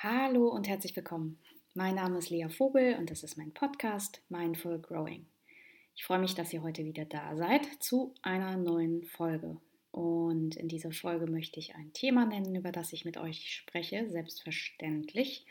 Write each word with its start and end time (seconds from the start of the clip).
Hallo 0.00 0.46
und 0.46 0.68
herzlich 0.68 0.94
willkommen. 0.94 1.40
Mein 1.74 1.96
Name 1.96 2.18
ist 2.18 2.30
Lea 2.30 2.48
Vogel 2.48 2.94
und 3.00 3.10
das 3.10 3.24
ist 3.24 3.36
mein 3.36 3.50
Podcast 3.50 4.22
Mindful 4.28 4.78
Growing. 4.78 5.26
Ich 5.96 6.04
freue 6.04 6.20
mich, 6.20 6.36
dass 6.36 6.52
ihr 6.52 6.62
heute 6.62 6.84
wieder 6.84 7.04
da 7.04 7.34
seid 7.34 7.66
zu 7.80 8.14
einer 8.22 8.56
neuen 8.56 9.02
Folge. 9.02 9.56
Und 9.90 10.54
in 10.54 10.68
dieser 10.68 10.92
Folge 10.92 11.26
möchte 11.26 11.58
ich 11.58 11.74
ein 11.74 11.92
Thema 11.94 12.26
nennen, 12.26 12.54
über 12.54 12.70
das 12.70 12.92
ich 12.92 13.04
mit 13.04 13.16
euch 13.16 13.52
spreche, 13.52 14.08
selbstverständlich. 14.08 15.44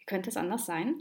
Wie 0.00 0.04
könnte 0.06 0.30
es 0.30 0.36
anders 0.36 0.66
sein? 0.66 1.00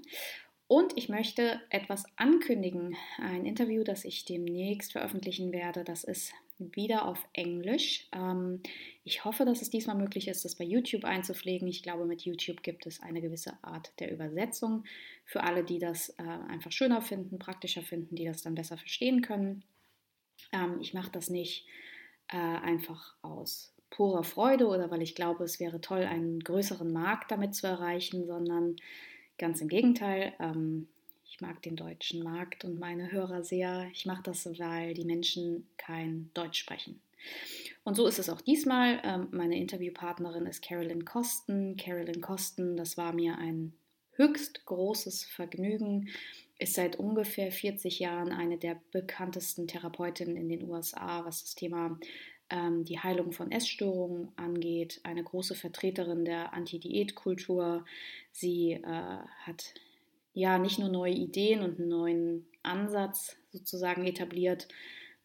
Und 0.67 0.95
ich 0.95 1.09
möchte 1.09 1.59
etwas 1.71 2.05
ankündigen, 2.17 2.95
ein 3.17 3.47
Interview, 3.47 3.83
das 3.83 4.05
ich 4.05 4.25
demnächst 4.25 4.91
veröffentlichen 4.91 5.51
werde. 5.51 5.83
Das 5.83 6.03
ist 6.03 6.33
wieder 6.75 7.05
auf 7.05 7.27
Englisch. 7.33 8.07
Ähm, 8.13 8.61
ich 9.03 9.25
hoffe, 9.25 9.45
dass 9.45 9.61
es 9.61 9.69
diesmal 9.69 9.95
möglich 9.95 10.27
ist, 10.27 10.45
das 10.45 10.55
bei 10.55 10.63
YouTube 10.63 11.03
einzupflegen. 11.03 11.67
Ich 11.67 11.83
glaube, 11.83 12.05
mit 12.05 12.21
YouTube 12.21 12.63
gibt 12.63 12.85
es 12.85 13.01
eine 13.01 13.21
gewisse 13.21 13.57
Art 13.63 13.91
der 13.99 14.11
Übersetzung 14.11 14.83
für 15.25 15.43
alle, 15.43 15.63
die 15.63 15.79
das 15.79 16.09
äh, 16.17 16.23
einfach 16.23 16.71
schöner 16.71 17.01
finden, 17.01 17.39
praktischer 17.39 17.81
finden, 17.81 18.15
die 18.15 18.25
das 18.25 18.41
dann 18.41 18.55
besser 18.55 18.77
verstehen 18.77 19.21
können. 19.21 19.63
Ähm, 20.51 20.77
ich 20.79 20.93
mache 20.93 21.11
das 21.11 21.29
nicht 21.29 21.65
äh, 22.29 22.37
einfach 22.37 23.15
aus 23.21 23.73
purer 23.89 24.23
Freude 24.23 24.67
oder 24.67 24.89
weil 24.89 25.01
ich 25.01 25.15
glaube, 25.15 25.43
es 25.43 25.59
wäre 25.59 25.81
toll, 25.81 26.03
einen 26.03 26.39
größeren 26.39 26.91
Markt 26.91 27.31
damit 27.31 27.55
zu 27.55 27.67
erreichen, 27.67 28.25
sondern 28.25 28.77
ganz 29.37 29.61
im 29.61 29.67
Gegenteil. 29.67 30.33
Ich 31.31 31.39
mag 31.39 31.61
den 31.61 31.77
deutschen 31.77 32.23
Markt 32.23 32.65
und 32.65 32.77
meine 32.77 33.09
Hörer 33.09 33.41
sehr. 33.41 33.87
Ich 33.93 34.05
mache 34.05 34.21
das, 34.21 34.45
weil 34.59 34.93
die 34.93 35.05
Menschen 35.05 35.65
kein 35.77 36.29
Deutsch 36.33 36.59
sprechen. 36.59 37.01
Und 37.85 37.95
so 37.95 38.05
ist 38.05 38.19
es 38.19 38.29
auch 38.29 38.41
diesmal. 38.41 39.01
Ähm, 39.05 39.29
meine 39.31 39.57
Interviewpartnerin 39.57 40.45
ist 40.45 40.61
Carolyn 40.61 41.05
Kosten. 41.05 41.77
Carolyn 41.77 42.19
Kosten, 42.19 42.75
das 42.75 42.97
war 42.97 43.13
mir 43.13 43.37
ein 43.37 43.71
höchst 44.17 44.65
großes 44.65 45.23
Vergnügen, 45.23 46.09
ist 46.59 46.73
seit 46.73 46.97
ungefähr 46.97 47.49
40 47.49 47.99
Jahren 47.99 48.33
eine 48.33 48.57
der 48.57 48.81
bekanntesten 48.91 49.67
Therapeutinnen 49.67 50.35
in 50.35 50.49
den 50.49 50.69
USA, 50.69 51.23
was 51.23 51.43
das 51.43 51.55
Thema 51.55 51.97
ähm, 52.49 52.83
die 52.83 52.99
Heilung 52.99 53.31
von 53.31 53.53
Essstörungen 53.53 54.27
angeht. 54.35 54.99
Eine 55.03 55.23
große 55.23 55.55
Vertreterin 55.55 56.25
der 56.25 56.53
Anti-Diät-Kultur. 56.53 57.85
Sie 58.33 58.73
äh, 58.73 58.83
hat 58.83 59.73
ja 60.33 60.57
nicht 60.57 60.79
nur 60.79 60.89
neue 60.89 61.13
Ideen 61.13 61.61
und 61.61 61.79
einen 61.79 61.89
neuen 61.89 62.47
Ansatz 62.63 63.37
sozusagen 63.51 64.05
etabliert, 64.05 64.67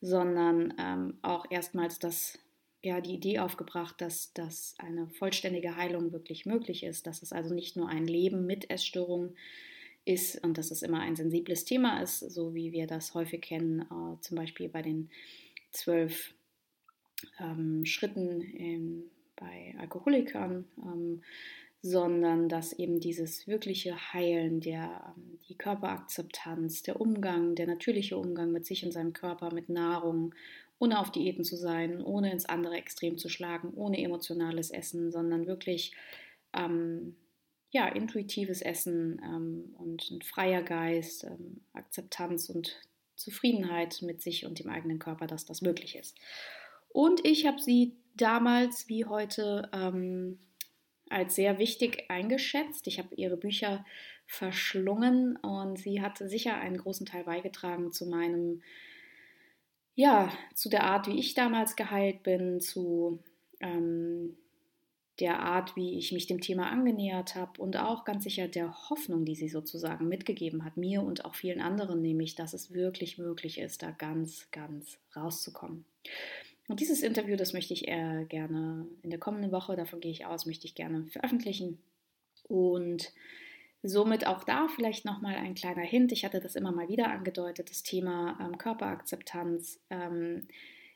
sondern 0.00 0.74
ähm, 0.78 1.18
auch 1.22 1.46
erstmals 1.50 1.98
das, 1.98 2.38
ja, 2.82 3.00
die 3.00 3.14
Idee 3.14 3.38
aufgebracht, 3.38 4.00
dass, 4.00 4.32
dass 4.32 4.74
eine 4.78 5.08
vollständige 5.08 5.76
Heilung 5.76 6.12
wirklich 6.12 6.46
möglich 6.46 6.84
ist, 6.84 7.06
dass 7.06 7.22
es 7.22 7.32
also 7.32 7.54
nicht 7.54 7.76
nur 7.76 7.88
ein 7.88 8.06
Leben 8.06 8.46
mit 8.46 8.70
Essstörungen 8.70 9.36
ist 10.04 10.42
und 10.44 10.56
dass 10.58 10.70
es 10.70 10.82
immer 10.82 11.00
ein 11.00 11.16
sensibles 11.16 11.64
Thema 11.64 12.00
ist, 12.00 12.20
so 12.20 12.54
wie 12.54 12.72
wir 12.72 12.86
das 12.86 13.14
häufig 13.14 13.42
kennen, 13.42 13.82
äh, 13.82 14.20
zum 14.20 14.36
Beispiel 14.36 14.68
bei 14.68 14.82
den 14.82 15.10
zwölf 15.72 16.34
ähm, 17.40 17.84
Schritten 17.84 18.40
in, 18.40 19.04
bei 19.34 19.74
Alkoholikern. 19.78 20.64
Ähm, 20.78 21.22
sondern 21.90 22.48
dass 22.48 22.72
eben 22.72 23.00
dieses 23.00 23.46
wirkliche 23.46 24.12
Heilen, 24.12 24.60
der, 24.60 25.14
ähm, 25.16 25.38
die 25.48 25.56
Körperakzeptanz, 25.56 26.82
der 26.82 27.00
Umgang, 27.00 27.54
der 27.54 27.66
natürliche 27.66 28.16
Umgang 28.16 28.50
mit 28.50 28.66
sich 28.66 28.84
und 28.84 28.92
seinem 28.92 29.12
Körper, 29.12 29.52
mit 29.52 29.68
Nahrung, 29.68 30.34
ohne 30.78 30.98
auf 30.98 31.10
Diäten 31.10 31.44
zu 31.44 31.56
sein, 31.56 32.02
ohne 32.02 32.32
ins 32.32 32.46
andere 32.46 32.76
Extrem 32.76 33.18
zu 33.18 33.28
schlagen, 33.28 33.72
ohne 33.74 34.02
emotionales 34.02 34.70
Essen, 34.70 35.10
sondern 35.10 35.46
wirklich 35.46 35.94
ähm, 36.52 37.16
ja, 37.70 37.88
intuitives 37.88 38.62
Essen 38.62 39.20
ähm, 39.24 39.74
und 39.78 40.10
ein 40.10 40.22
freier 40.22 40.62
Geist, 40.62 41.24
ähm, 41.24 41.60
Akzeptanz 41.72 42.50
und 42.50 42.76
Zufriedenheit 43.14 44.02
mit 44.02 44.20
sich 44.20 44.44
und 44.44 44.58
dem 44.58 44.68
eigenen 44.68 44.98
Körper, 44.98 45.26
dass 45.26 45.46
das 45.46 45.62
möglich 45.62 45.96
ist. 45.96 46.16
Und 46.88 47.24
ich 47.24 47.46
habe 47.46 47.60
sie 47.60 47.96
damals 48.14 48.88
wie 48.88 49.04
heute 49.04 49.70
ähm, 49.72 50.38
als 51.08 51.34
sehr 51.34 51.58
wichtig 51.58 52.04
eingeschätzt. 52.08 52.86
Ich 52.86 52.98
habe 52.98 53.14
ihre 53.14 53.36
Bücher 53.36 53.84
verschlungen 54.26 55.36
und 55.36 55.78
sie 55.78 56.02
hat 56.02 56.18
sicher 56.18 56.56
einen 56.56 56.78
großen 56.78 57.06
Teil 57.06 57.24
beigetragen 57.24 57.92
zu 57.92 58.06
meinem, 58.06 58.62
ja, 59.94 60.32
zu 60.54 60.68
der 60.68 60.84
Art, 60.84 61.06
wie 61.06 61.18
ich 61.18 61.34
damals 61.34 61.76
geheilt 61.76 62.22
bin, 62.22 62.60
zu 62.60 63.22
ähm, 63.60 64.36
der 65.20 65.40
Art, 65.40 65.76
wie 65.76 65.98
ich 65.98 66.12
mich 66.12 66.26
dem 66.26 66.40
Thema 66.40 66.70
angenähert 66.70 67.34
habe 67.34 67.60
und 67.60 67.76
auch 67.78 68.04
ganz 68.04 68.24
sicher 68.24 68.48
der 68.48 68.90
Hoffnung, 68.90 69.24
die 69.24 69.34
sie 69.34 69.48
sozusagen 69.48 70.08
mitgegeben 70.08 70.64
hat, 70.64 70.76
mir 70.76 71.02
und 71.02 71.24
auch 71.24 71.34
vielen 71.34 71.60
anderen, 71.60 72.02
nämlich, 72.02 72.34
dass 72.34 72.52
es 72.52 72.74
wirklich 72.74 73.16
möglich 73.16 73.58
ist, 73.58 73.82
da 73.82 73.92
ganz, 73.92 74.50
ganz 74.50 74.98
rauszukommen. 75.14 75.86
Und 76.68 76.80
dieses 76.80 77.02
Interview, 77.02 77.36
das 77.36 77.52
möchte 77.52 77.74
ich 77.74 77.86
eher 77.86 78.24
gerne 78.24 78.86
in 79.02 79.10
der 79.10 79.20
kommenden 79.20 79.52
Woche, 79.52 79.76
davon 79.76 80.00
gehe 80.00 80.10
ich 80.10 80.26
aus, 80.26 80.46
möchte 80.46 80.66
ich 80.66 80.74
gerne 80.74 81.06
veröffentlichen. 81.06 81.78
Und 82.48 83.12
somit 83.82 84.26
auch 84.26 84.44
da 84.44 84.68
vielleicht 84.68 85.04
nochmal 85.04 85.36
ein 85.36 85.54
kleiner 85.54 85.82
Hint. 85.82 86.12
Ich 86.12 86.24
hatte 86.24 86.40
das 86.40 86.56
immer 86.56 86.72
mal 86.72 86.88
wieder 86.88 87.10
angedeutet, 87.10 87.70
das 87.70 87.82
Thema 87.82 88.38
ähm, 88.40 88.58
Körperakzeptanz, 88.58 89.80
ähm, 89.90 90.48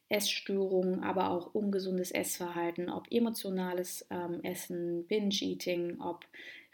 Essstörungen, 0.08 1.04
aber 1.04 1.30
auch 1.30 1.54
ungesundes 1.54 2.10
Essverhalten, 2.10 2.90
ob 2.90 3.06
emotionales 3.10 4.06
ähm, 4.10 4.40
Essen, 4.42 5.06
Binge-Eating, 5.06 6.00
ob 6.00 6.26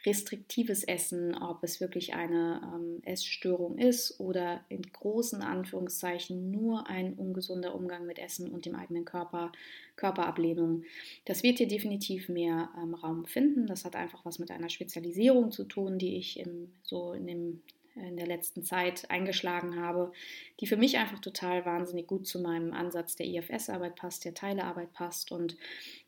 restriktives 0.06 0.84
Essen, 0.84 1.34
ob 1.34 1.62
es 1.62 1.80
wirklich 1.80 2.14
eine 2.14 2.60
ähm, 2.74 3.02
Essstörung 3.02 3.76
ist 3.76 4.20
oder 4.20 4.64
in 4.68 4.82
großen 4.82 5.42
Anführungszeichen 5.42 6.50
nur 6.50 6.86
ein 6.88 7.14
ungesunder 7.14 7.74
Umgang 7.74 8.06
mit 8.06 8.18
Essen 8.18 8.50
und 8.50 8.64
dem 8.64 8.76
eigenen 8.76 9.04
Körper, 9.04 9.52
Körperablehnung. 9.96 10.84
Das 11.24 11.42
wird 11.42 11.58
hier 11.58 11.68
definitiv 11.68 12.28
mehr 12.28 12.70
ähm, 12.80 12.94
Raum 12.94 13.26
finden. 13.26 13.66
Das 13.66 13.84
hat 13.84 13.96
einfach 13.96 14.24
was 14.24 14.38
mit 14.38 14.50
einer 14.50 14.70
Spezialisierung 14.70 15.50
zu 15.50 15.64
tun, 15.64 15.98
die 15.98 16.16
ich 16.16 16.38
im, 16.38 16.70
so 16.82 17.12
in 17.12 17.26
dem 17.26 17.62
in 17.96 18.16
der 18.16 18.26
letzten 18.26 18.62
Zeit 18.62 19.10
eingeschlagen 19.10 19.80
habe, 19.80 20.12
die 20.60 20.66
für 20.66 20.76
mich 20.76 20.98
einfach 20.98 21.18
total 21.18 21.64
wahnsinnig 21.64 22.06
gut 22.06 22.26
zu 22.26 22.40
meinem 22.40 22.72
Ansatz 22.72 23.16
der 23.16 23.26
IFS-Arbeit 23.26 23.96
passt, 23.96 24.24
der 24.24 24.34
Teilearbeit 24.34 24.92
passt. 24.92 25.32
Und 25.32 25.56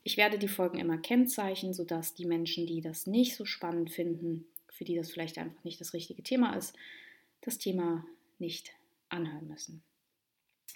ich 0.02 0.16
werde 0.16 0.38
die 0.38 0.48
Folgen 0.48 0.78
immer 0.78 0.98
kennzeichnen, 0.98 1.72
sodass 1.72 2.14
die 2.14 2.26
Menschen, 2.26 2.66
die 2.66 2.80
das 2.80 3.06
nicht 3.06 3.36
so 3.36 3.44
spannend 3.44 3.90
finden, 3.90 4.46
für 4.70 4.84
die 4.84 4.96
das 4.96 5.10
vielleicht 5.10 5.38
einfach 5.38 5.64
nicht 5.64 5.80
das 5.80 5.94
richtige 5.94 6.22
Thema 6.22 6.54
ist, 6.54 6.76
das 7.40 7.58
Thema 7.58 8.04
nicht 8.38 8.72
anhören 9.08 9.48
müssen. 9.48 9.82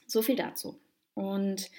So 0.06 0.22
viel 0.22 0.36
dazu. 0.36 0.80
Und 1.14 1.70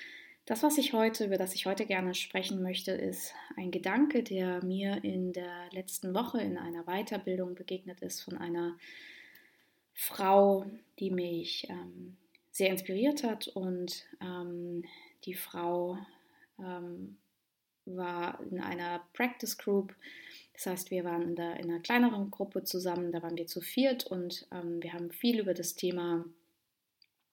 das, 0.45 0.61
was 0.61 0.77
ich 0.77 0.94
heute, 0.94 1.25
über 1.25 1.38
das 1.38 1.55
ich 1.55 1.65
heute 1.65 1.85
gerne 1.85 2.13
sprechen 2.15 2.61
möchte, 2.61 2.91
ist 2.91 3.33
ein 3.55 3.71
Gedanke, 3.71 4.23
der 4.23 4.63
mir 4.63 5.03
in 5.03 5.31
der 5.31 5.69
letzten 5.71 6.13
Woche 6.13 6.41
in 6.41 6.57
einer 6.57 6.83
Weiterbildung 6.83 7.55
begegnet 7.55 8.01
ist 8.01 8.21
von 8.21 8.38
einer 8.38 8.77
Frau, 9.94 10.66
die 11.00 11.12
mich 11.12 11.68
ähm, 11.70 12.18
sehr 12.52 12.70
inspiriert 12.70 13.24
hat 13.24 13.48
und 13.48 14.06
ähm, 14.22 14.84
die 15.26 15.34
Frau 15.34 15.98
ähm, 16.59 17.18
war 17.86 18.40
in 18.50 18.62
einer 18.62 19.04
Practice 19.14 19.58
Group. 19.58 19.96
Das 20.54 20.68
heißt, 20.68 20.92
wir 20.92 21.04
waren 21.04 21.24
in, 21.24 21.36
der, 21.36 21.59
in 21.59 21.70
einer 21.70 21.80
kleineren 21.80 22.30
Gruppe 22.31 22.64
zusammen, 22.64 23.12
da 23.12 23.24
waren 23.24 23.38
wir 23.38 23.48
zu 23.48 23.62
viert 23.62 24.06
und 24.06 24.48
ähm, 24.52 24.81
wir 24.81 24.94
haben 24.94 25.12
viel 25.12 25.40
über 25.40 25.54
das 25.54 25.76
Thema 25.76 26.25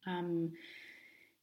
ähm, 0.07 0.57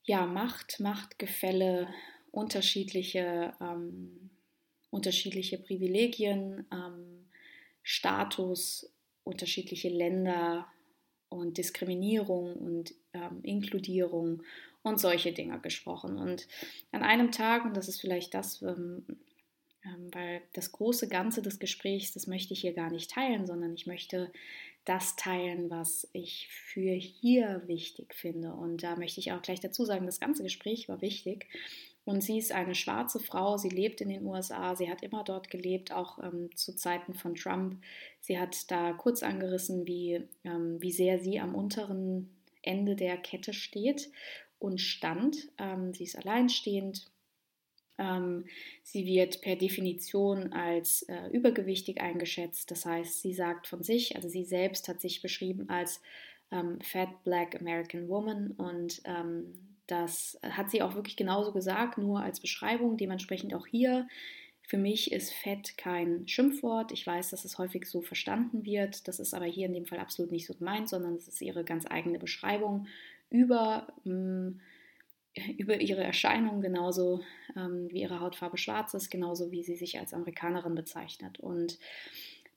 ja, 0.04 0.26
Macht, 0.26 0.80
Machtgefälle, 0.80 1.94
unterschiedliche, 2.32 3.54
ähm, 3.62 4.30
unterschiedliche 4.90 5.58
Privilegien, 5.58 6.66
Status, 7.84 8.92
unterschiedliche 9.24 9.90
Länder, 9.90 10.68
und 11.30 11.58
Diskriminierung 11.58 12.56
und 12.56 12.94
ähm, 13.14 13.40
Inkludierung 13.44 14.44
und 14.84 15.00
solche 15.00 15.34
Dinge 15.34 15.60
gesprochen. 15.60 16.18
Und 16.18 16.48
an 16.92 17.04
einem 17.04 17.32
Tag, 17.32 17.66
und 17.66 17.76
das 17.76 17.88
ist 17.88 18.02
vielleicht 18.02 18.34
das, 18.34 18.62
ähm, 18.62 19.06
ähm, 19.84 20.10
weil 20.12 20.42
das 20.54 20.72
große 20.72 21.08
Ganze 21.08 21.42
des 21.42 21.60
Gesprächs, 21.60 22.14
das 22.14 22.28
möchte 22.28 22.54
ich 22.54 22.62
hier 22.62 22.74
gar 22.74 22.92
nicht 22.92 23.12
teilen, 23.12 23.46
sondern 23.46 23.74
ich 23.74 23.88
möchte 23.88 24.32
das 24.86 25.18
teilen, 25.18 25.70
was 25.70 26.08
ich 26.14 26.48
für 26.50 26.94
hier 26.94 27.62
wichtig 27.66 28.16
finde. 28.16 28.54
Und 28.54 28.84
da 28.84 28.96
möchte 28.96 29.20
ich 29.20 29.34
auch 29.34 29.42
gleich 29.42 29.60
dazu 29.60 29.84
sagen, 29.84 30.06
das 30.06 30.22
ganze 30.22 30.44
Gespräch 30.44 30.88
war 30.88 31.02
wichtig. 31.02 31.48
Und 32.08 32.22
sie 32.22 32.38
ist 32.38 32.54
eine 32.54 32.74
schwarze 32.74 33.20
Frau, 33.20 33.58
sie 33.58 33.68
lebt 33.68 34.00
in 34.00 34.08
den 34.08 34.26
USA, 34.26 34.78
sie 34.78 34.90
hat 34.90 35.04
immer 35.04 35.26
dort 35.26 35.50
gelebt, 35.50 35.92
auch 35.92 36.20
ähm, 36.24 36.56
zu 36.56 36.74
Zeiten 36.74 37.14
von 37.14 37.36
Trump. 37.36 37.84
Sie 38.22 38.40
hat 38.40 38.72
da 38.72 38.94
kurz 38.94 39.24
angerissen, 39.24 39.86
wie, 39.86 40.24
ähm, 40.46 40.82
wie 40.82 40.94
sehr 40.94 41.20
sie 41.20 41.38
am 41.42 41.54
unteren 41.54 42.30
Ende 42.62 42.96
der 42.96 43.18
Kette 43.18 43.52
steht 43.52 44.10
und 44.58 44.80
stand. 44.80 45.50
Ähm, 45.58 45.94
sie 45.94 46.06
ist 46.06 46.18
alleinstehend, 46.18 47.12
Ähm, 48.00 48.46
sie 48.84 49.06
wird 49.06 49.42
per 49.42 49.56
Definition 49.56 50.54
als 50.54 51.02
äh, 51.10 51.28
übergewichtig 51.32 52.00
eingeschätzt. 52.00 52.70
Das 52.72 52.86
heißt, 52.86 53.22
sie 53.22 53.34
sagt 53.34 53.68
von 53.68 53.84
sich, 53.84 54.16
also 54.16 54.30
sie 54.30 54.46
selbst 54.46 54.88
hat 54.88 55.02
sich 55.02 55.22
beschrieben 55.22 55.70
als 55.70 56.02
ähm, 56.52 56.80
Fat 56.82 57.24
Black 57.24 57.60
American 57.60 58.08
Woman 58.08 58.52
und 58.52 59.02
ähm, 59.06 59.77
das 59.88 60.40
hat 60.44 60.70
sie 60.70 60.82
auch 60.82 60.96
wirklich 60.96 61.16
genauso 61.16 61.52
gesagt, 61.52 61.98
nur 61.98 62.22
als 62.22 62.40
Beschreibung. 62.40 62.98
Dementsprechend 62.98 63.54
auch 63.54 63.68
hier. 63.68 64.08
Für 64.64 64.78
mich 64.78 65.12
ist 65.12 65.34
Fett 65.34 65.78
kein 65.78 66.28
Schimpfwort. 66.28 66.92
Ich 66.92 67.08
weiß, 67.08 67.30
dass 67.30 67.46
es 67.46 67.58
häufig 67.58 67.86
so 67.86 68.02
verstanden 68.02 68.66
wird. 68.66 69.08
Das 69.08 69.20
ist 69.20 69.34
aber 69.34 69.46
hier 69.46 69.68
in 69.68 69.74
dem 69.74 69.86
Fall 69.86 70.00
absolut 70.00 70.32
nicht 70.32 70.46
so 70.46 70.54
gemeint, 70.54 70.90
sondern 70.90 71.16
es 71.16 71.28
ist 71.28 71.42
ihre 71.42 71.64
ganz 71.64 71.86
eigene 71.90 72.20
Beschreibung 72.20 72.88
über 73.30 73.88
mm, 74.04 74.60
über 75.58 75.80
ihre 75.80 76.04
Erscheinung, 76.04 76.62
genauso 76.62 77.22
ähm, 77.56 77.88
wie 77.92 78.02
ihre 78.02 78.20
Hautfarbe 78.20 78.58
schwarz 78.58 78.94
ist, 78.94 79.10
genauso 79.10 79.52
wie 79.52 79.64
sie 79.64 79.76
sich 79.76 80.00
als 80.00 80.14
Amerikanerin 80.14 80.76
bezeichnet. 80.76 81.40
Und 81.40 81.80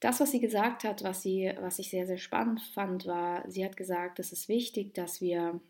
das, 0.00 0.20
was 0.20 0.30
sie 0.30 0.40
gesagt 0.40 0.84
hat, 0.84 1.04
was, 1.04 1.22
sie, 1.22 1.52
was 1.60 1.78
ich 1.78 1.90
sehr, 1.90 2.06
sehr 2.06 2.18
spannend 2.18 2.60
fand, 2.74 3.06
war, 3.06 3.48
sie 3.50 3.64
hat 3.64 3.76
gesagt, 3.76 4.18
es 4.18 4.32
ist 4.32 4.48
wichtig, 4.48 4.94
dass 4.94 5.20
wir 5.20 5.60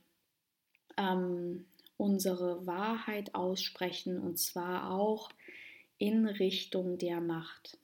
ähm, 1.01 1.65
unsere 1.97 2.67
Wahrheit 2.67 3.35
aussprechen 3.35 4.19
und 4.19 4.39
zwar 4.39 4.93
auch 4.93 5.31
in 5.99 6.27
Richtung 6.27 6.99
der 6.99 7.21
Macht. 7.21 7.79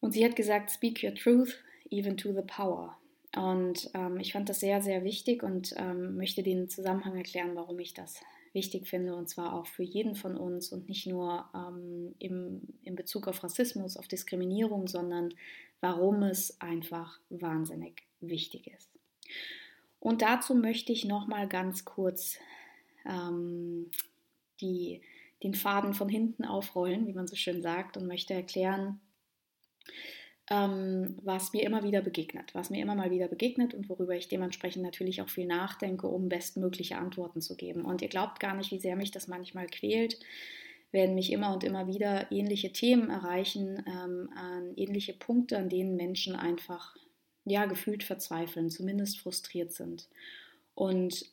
Und 0.00 0.12
sie 0.12 0.24
hat 0.24 0.36
gesagt, 0.36 0.70
speak 0.70 1.02
your 1.02 1.14
truth, 1.14 1.56
even 1.90 2.16
to 2.16 2.32
the 2.32 2.42
power. 2.42 2.96
Und 3.36 3.90
ähm, 3.94 4.18
ich 4.18 4.32
fand 4.32 4.48
das 4.48 4.60
sehr, 4.60 4.82
sehr 4.82 5.04
wichtig 5.04 5.42
und 5.42 5.74
ähm, 5.76 6.16
möchte 6.16 6.42
den 6.42 6.68
Zusammenhang 6.68 7.16
erklären, 7.16 7.54
warum 7.54 7.78
ich 7.78 7.94
das 7.94 8.20
wichtig 8.52 8.88
finde, 8.88 9.14
und 9.14 9.28
zwar 9.28 9.54
auch 9.54 9.66
für 9.66 9.84
jeden 9.84 10.16
von 10.16 10.36
uns 10.36 10.72
und 10.72 10.88
nicht 10.88 11.06
nur 11.06 11.48
ähm, 11.54 12.16
im, 12.18 12.62
in 12.82 12.96
Bezug 12.96 13.28
auf 13.28 13.44
Rassismus, 13.44 13.96
auf 13.96 14.08
Diskriminierung, 14.08 14.88
sondern 14.88 15.32
warum 15.80 16.24
es 16.24 16.60
einfach 16.60 17.20
wahnsinnig 17.28 18.02
wichtig 18.20 18.66
ist. 18.66 18.90
Und 20.00 20.22
dazu 20.22 20.54
möchte 20.54 20.92
ich 20.92 21.04
nochmal 21.04 21.46
ganz 21.46 21.84
kurz 21.84 22.38
ähm, 23.06 23.90
die, 24.60 25.02
den 25.42 25.54
Faden 25.54 25.94
von 25.94 26.08
hinten 26.08 26.44
aufrollen, 26.44 27.06
wie 27.06 27.12
man 27.12 27.26
so 27.26 27.36
schön 27.36 27.62
sagt, 27.62 27.96
und 27.96 28.06
möchte 28.06 28.34
erklären, 28.34 29.00
ähm, 30.50 31.16
was 31.22 31.52
mir 31.52 31.62
immer 31.62 31.84
wieder 31.84 32.02
begegnet, 32.02 32.54
was 32.54 32.70
mir 32.70 32.82
immer 32.82 32.94
mal 32.94 33.10
wieder 33.10 33.28
begegnet 33.28 33.72
und 33.72 33.88
worüber 33.88 34.16
ich 34.16 34.28
dementsprechend 34.28 34.82
natürlich 34.82 35.22
auch 35.22 35.28
viel 35.28 35.46
nachdenke, 35.46 36.08
um 36.08 36.28
bestmögliche 36.28 36.96
Antworten 36.96 37.40
zu 37.40 37.56
geben. 37.56 37.84
Und 37.84 38.02
ihr 38.02 38.08
glaubt 38.08 38.40
gar 38.40 38.54
nicht, 38.54 38.72
wie 38.72 38.80
sehr 38.80 38.96
mich 38.96 39.12
das 39.12 39.28
manchmal 39.28 39.66
quält, 39.66 40.18
wenn 40.92 41.14
mich 41.14 41.30
immer 41.30 41.52
und 41.52 41.62
immer 41.62 41.86
wieder 41.86 42.32
ähnliche 42.32 42.72
Themen 42.72 43.10
erreichen, 43.10 43.84
ähm, 43.86 44.30
an 44.34 44.72
ähnliche 44.76 45.12
Punkte, 45.12 45.56
an 45.56 45.68
denen 45.68 45.94
Menschen 45.94 46.34
einfach 46.34 46.96
ja 47.44 47.66
gefühlt 47.66 48.04
verzweifeln, 48.04 48.70
zumindest 48.70 49.18
frustriert 49.20 49.72
sind. 49.72 50.08
Und 50.74 51.26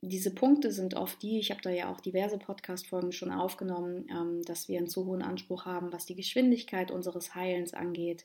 diese 0.00 0.32
Punkte 0.32 0.70
sind 0.70 0.94
oft 0.94 1.20
die, 1.22 1.38
ich 1.38 1.50
habe 1.50 1.60
da 1.60 1.70
ja 1.70 1.90
auch 1.90 2.00
diverse 2.00 2.38
Podcast-Folgen 2.38 3.12
schon 3.12 3.32
aufgenommen, 3.32 4.06
ähm, 4.10 4.42
dass 4.42 4.68
wir 4.68 4.78
einen 4.78 4.86
zu 4.88 5.06
hohen 5.06 5.22
Anspruch 5.22 5.64
haben, 5.64 5.92
was 5.92 6.06
die 6.06 6.14
Geschwindigkeit 6.14 6.90
unseres 6.90 7.34
Heilens 7.34 7.74
angeht. 7.74 8.24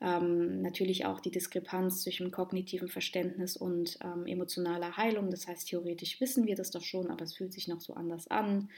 Ähm, 0.00 0.62
natürlich 0.62 1.04
auch 1.06 1.18
die 1.18 1.30
Diskrepanz 1.30 2.02
zwischen 2.02 2.30
kognitiven 2.30 2.88
Verständnis 2.88 3.56
und 3.56 3.98
ähm, 4.04 4.26
emotionaler 4.26 4.96
Heilung. 4.96 5.30
Das 5.30 5.48
heißt, 5.48 5.68
theoretisch 5.68 6.20
wissen 6.20 6.46
wir 6.46 6.54
das 6.54 6.70
doch 6.70 6.82
schon, 6.82 7.10
aber 7.10 7.24
es 7.24 7.34
fühlt 7.34 7.52
sich 7.52 7.66
noch 7.66 7.80
so 7.80 7.94
anders 7.94 8.28
an. 8.28 8.70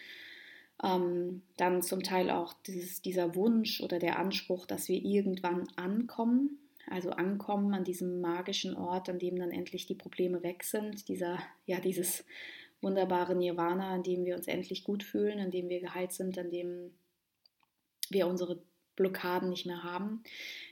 Ähm, 0.82 1.42
dann 1.56 1.82
zum 1.82 2.02
Teil 2.02 2.30
auch 2.30 2.54
dieses, 2.66 3.02
dieser 3.02 3.34
Wunsch 3.34 3.80
oder 3.80 3.98
der 3.98 4.18
Anspruch, 4.18 4.66
dass 4.66 4.88
wir 4.88 5.02
irgendwann 5.02 5.68
ankommen 5.76 6.58
also 6.88 7.10
ankommen 7.10 7.74
an 7.74 7.84
diesem 7.84 8.20
magischen 8.20 8.76
Ort, 8.76 9.08
an 9.08 9.18
dem 9.18 9.38
dann 9.38 9.50
endlich 9.50 9.86
die 9.86 9.94
Probleme 9.94 10.42
weg 10.42 10.62
sind, 10.64 11.08
dieser, 11.08 11.38
ja, 11.66 11.80
dieses 11.80 12.24
wunderbare 12.80 13.34
Nirvana, 13.34 13.94
an 13.94 14.02
dem 14.02 14.24
wir 14.24 14.36
uns 14.36 14.46
endlich 14.46 14.84
gut 14.84 15.02
fühlen, 15.02 15.40
an 15.40 15.50
dem 15.50 15.68
wir 15.68 15.80
geheilt 15.80 16.12
sind, 16.12 16.38
an 16.38 16.50
dem 16.50 16.92
wir 18.10 18.26
unsere 18.26 18.62
Blockaden 18.96 19.50
nicht 19.50 19.66
mehr 19.66 19.82
haben. 19.82 20.22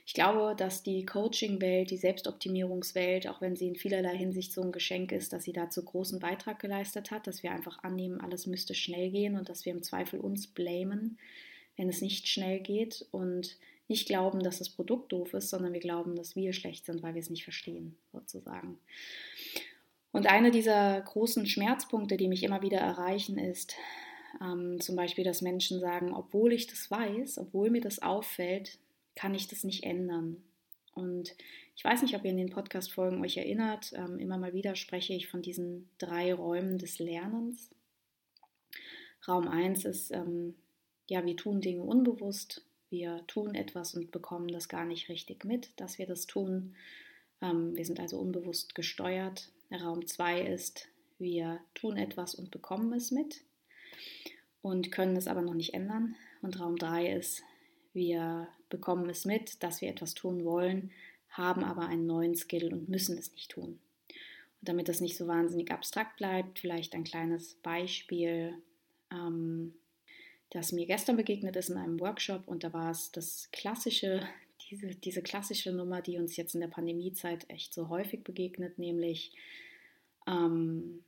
Ich 0.05 0.13
glaube, 0.13 0.55
dass 0.57 0.83
die 0.83 1.05
Coaching-Welt, 1.05 1.91
die 1.91 1.97
Selbstoptimierungswelt, 1.97 3.27
auch 3.27 3.39
wenn 3.39 3.55
sie 3.55 3.67
in 3.67 3.75
vielerlei 3.75 4.17
Hinsicht 4.17 4.51
so 4.51 4.61
ein 4.61 4.71
Geschenk 4.71 5.11
ist, 5.11 5.31
dass 5.31 5.43
sie 5.43 5.53
dazu 5.53 5.83
großen 5.83 6.19
Beitrag 6.19 6.59
geleistet 6.59 7.11
hat, 7.11 7.27
dass 7.27 7.43
wir 7.43 7.51
einfach 7.51 7.83
annehmen, 7.83 8.19
alles 8.19 8.47
müsste 8.47 8.73
schnell 8.73 9.11
gehen 9.11 9.37
und 9.37 9.47
dass 9.47 9.65
wir 9.65 9.73
im 9.73 9.83
Zweifel 9.83 10.19
uns 10.19 10.47
blamen, 10.47 11.19
wenn 11.77 11.87
es 11.87 12.01
nicht 12.01 12.27
schnell 12.27 12.59
geht 12.59 13.05
und 13.11 13.57
nicht 13.87 14.07
glauben, 14.07 14.41
dass 14.41 14.59
das 14.59 14.69
Produkt 14.69 15.11
doof 15.11 15.33
ist, 15.33 15.49
sondern 15.49 15.73
wir 15.73 15.79
glauben, 15.79 16.15
dass 16.15 16.35
wir 16.35 16.53
schlecht 16.53 16.85
sind, 16.85 17.03
weil 17.03 17.13
wir 17.13 17.21
es 17.21 17.29
nicht 17.29 17.43
verstehen, 17.43 17.95
sozusagen. 18.11 18.79
Und 20.11 20.27
einer 20.27 20.49
dieser 20.49 21.01
großen 21.01 21.45
Schmerzpunkte, 21.45 22.17
die 22.17 22.27
mich 22.27 22.43
immer 22.43 22.61
wieder 22.61 22.79
erreichen, 22.79 23.37
ist 23.37 23.75
ähm, 24.41 24.79
zum 24.79 24.95
Beispiel, 24.95 25.23
dass 25.23 25.41
Menschen 25.41 25.79
sagen, 25.79 26.13
obwohl 26.13 26.53
ich 26.53 26.67
das 26.67 26.89
weiß, 26.89 27.37
obwohl 27.37 27.69
mir 27.69 27.81
das 27.81 28.01
auffällt, 28.01 28.77
kann 29.15 29.35
ich 29.35 29.47
das 29.47 29.63
nicht 29.63 29.83
ändern. 29.83 30.41
Und 30.93 31.35
ich 31.75 31.83
weiß 31.83 32.01
nicht, 32.01 32.15
ob 32.15 32.23
ihr 32.23 32.31
in 32.31 32.37
den 32.37 32.49
Podcast-Folgen 32.49 33.21
euch 33.21 33.37
erinnert, 33.37 33.91
ähm, 33.95 34.17
immer 34.17 34.37
mal 34.37 34.53
wieder 34.53 34.75
spreche 34.75 35.13
ich 35.13 35.27
von 35.27 35.41
diesen 35.41 35.89
drei 35.97 36.33
Räumen 36.33 36.77
des 36.77 36.99
Lernens. 36.99 37.69
Raum 39.27 39.47
1 39.47 39.85
ist, 39.85 40.11
ähm, 40.11 40.55
ja, 41.09 41.25
wir 41.25 41.35
tun 41.35 41.59
Dinge 41.59 41.83
unbewusst. 41.83 42.65
Wir 42.95 43.27
tun 43.27 43.55
etwas 43.55 43.93
und 43.93 44.11
bekommen 44.11 44.47
das 44.47 44.69
gar 44.69 44.85
nicht 44.85 45.09
richtig 45.09 45.43
mit, 45.43 45.69
dass 45.75 45.97
wir 45.97 46.05
das 46.05 46.27
tun. 46.27 46.75
Ähm, 47.41 47.75
wir 47.75 47.83
sind 47.83 47.99
also 47.99 48.17
unbewusst 48.17 48.73
gesteuert. 48.73 49.51
Raum 49.69 50.07
2 50.07 50.43
ist, 50.43 50.87
wir 51.19 51.59
tun 51.73 51.97
etwas 51.97 52.35
und 52.35 52.51
bekommen 52.51 52.93
es 52.93 53.11
mit 53.11 53.41
und 54.61 54.93
können 54.93 55.17
es 55.17 55.27
aber 55.27 55.41
noch 55.41 55.55
nicht 55.55 55.73
ändern. 55.73 56.15
Und 56.41 56.57
Raum 56.57 56.77
3 56.77 57.11
ist, 57.11 57.43
wir 57.91 58.47
bekommen 58.69 59.09
es 59.09 59.25
mit, 59.25 59.61
dass 59.61 59.81
wir 59.81 59.89
etwas 59.89 60.13
tun 60.13 60.45
wollen, 60.45 60.89
haben 61.27 61.65
aber 61.65 61.89
einen 61.89 62.05
neuen 62.05 62.35
Skill 62.35 62.71
und 62.71 62.87
müssen 62.87 63.17
es 63.17 63.33
nicht 63.33 63.51
tun. 63.51 63.77
Und 64.07 64.69
damit 64.69 64.87
das 64.87 65.01
nicht 65.01 65.17
so 65.17 65.27
wahnsinnig 65.27 65.69
abstrakt 65.69 66.15
bleibt, 66.15 66.59
vielleicht 66.59 66.95
ein 66.95 67.03
kleines 67.03 67.55
Beispiel. 67.55 68.53
Ähm, 69.11 69.73
das 70.49 70.71
mir 70.71 70.85
gestern 70.85 71.17
begegnet 71.17 71.55
ist 71.55 71.69
in 71.69 71.77
einem 71.77 71.99
Workshop 71.99 72.47
und 72.47 72.63
da 72.63 72.73
war 72.73 72.91
es 72.91 73.11
das 73.11 73.49
klassische, 73.51 74.21
diese, 74.69 74.87
diese 74.95 75.21
klassische 75.21 75.71
Nummer, 75.71 76.01
die 76.01 76.17
uns 76.17 76.35
jetzt 76.35 76.55
in 76.55 76.61
der 76.61 76.67
Pandemiezeit 76.67 77.49
echt 77.49 77.73
so 77.73 77.89
häufig 77.89 78.23
begegnet, 78.23 78.79
nämlich 78.79 79.33
ähm, 80.27 81.03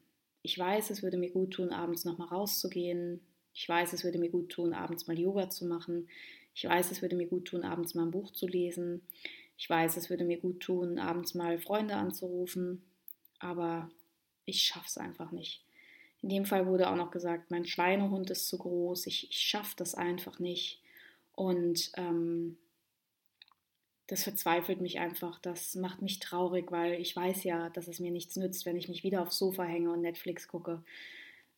ich 0.47 0.57
weiß, 0.57 0.91
es 0.91 1.03
würde 1.03 1.17
mir 1.17 1.31
gut 1.31 1.51
tun, 1.51 1.71
abends 1.71 2.05
nochmal 2.05 2.29
rauszugehen. 2.29 3.19
Ich 3.53 3.67
weiß, 3.67 3.93
es 3.93 4.03
würde 4.03 4.17
mir 4.17 4.29
gut 4.29 4.49
tun, 4.49 4.73
abends 4.73 5.07
mal 5.07 5.19
Yoga 5.19 5.49
zu 5.49 5.65
machen. 5.65 6.07
Ich 6.55 6.65
weiß, 6.65 6.91
es 6.91 7.01
würde 7.01 7.15
mir 7.15 7.27
gut 7.27 7.45
tun, 7.45 7.63
abends 7.63 7.95
mal 7.95 8.03
ein 8.03 8.11
Buch 8.11 8.31
zu 8.31 8.47
lesen. 8.47 9.01
Ich 9.57 9.69
weiß, 9.69 9.97
es 9.97 10.09
würde 10.09 10.23
mir 10.23 10.37
gut 10.37 10.61
tun, 10.61 10.99
abends 10.99 11.33
mal 11.33 11.59
Freunde 11.59 11.95
anzurufen. 11.95 12.81
Aber 13.39 13.89
ich 14.45 14.63
schaffe 14.63 14.85
es 14.87 14.97
einfach 14.97 15.31
nicht. 15.31 15.66
In 16.27 16.33
dem 16.33 16.45
Fall 16.45 16.67
wurde 16.67 16.89
auch 16.89 16.97
noch 16.97 17.11
gesagt, 17.11 17.51
mein 17.51 17.65
Schweinehund 17.65 18.29
ist 18.31 18.49
zu 18.49 18.57
groß, 18.57 19.07
ich, 19.07 19.29
ich 19.29 19.39
schaffe 19.39 19.75
das 19.77 19.95
einfach 19.95 20.39
nicht. 20.39 20.81
Und 21.31 21.89
ähm, 21.95 22.57
das 24.07 24.23
verzweifelt 24.23 24.81
mich 24.81 24.99
einfach, 24.99 25.39
das 25.39 25.75
macht 25.75 26.01
mich 26.01 26.19
traurig, 26.19 26.69
weil 26.69 26.99
ich 26.99 27.15
weiß 27.15 27.45
ja, 27.45 27.69
dass 27.69 27.87
es 27.87 28.01
mir 28.01 28.11
nichts 28.11 28.35
nützt, 28.35 28.65
wenn 28.65 28.75
ich 28.75 28.89
mich 28.89 29.05
wieder 29.05 29.21
aufs 29.21 29.37
Sofa 29.37 29.63
hänge 29.63 29.89
und 29.89 30.01
Netflix 30.01 30.49
gucke. 30.49 30.83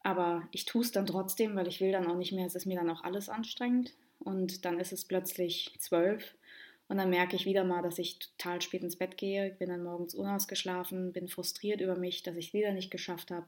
Aber 0.04 0.48
ich 0.52 0.66
tue 0.66 0.84
es 0.84 0.92
dann 0.92 1.08
trotzdem, 1.08 1.56
weil 1.56 1.68
ich 1.68 1.82
will 1.82 1.92
dann 1.92 2.06
auch 2.06 2.18
nicht 2.18 2.34
mehr, 2.34 2.46
es 2.46 2.54
ist 2.54 2.68
mir 2.68 2.78
dann 2.78 2.92
auch 2.92 3.04
alles 3.04 3.28
anstrengend. 3.28 3.96
Und 4.20 4.66
dann 4.66 4.80
ist 4.80 4.94
es 4.94 5.04
plötzlich 5.04 5.74
zwölf 5.80 6.36
und 6.90 6.98
dann 6.98 7.10
merke 7.10 7.36
ich 7.36 7.48
wieder 7.48 7.64
mal, 7.64 7.82
dass 7.82 7.98
ich 7.98 8.20
total 8.20 8.62
spät 8.62 8.84
ins 8.84 8.98
Bett 8.98 9.18
gehe. 9.18 9.50
Bin 9.58 9.70
dann 9.70 9.84
morgens 9.84 10.14
unausgeschlafen, 10.14 11.12
bin 11.12 11.28
frustriert 11.28 11.82
über 11.82 11.96
mich, 11.96 12.22
dass 12.22 12.36
ich 12.36 12.50
es 12.50 12.54
wieder 12.54 12.72
nicht 12.72 12.92
geschafft 12.92 13.32
habe. 13.32 13.48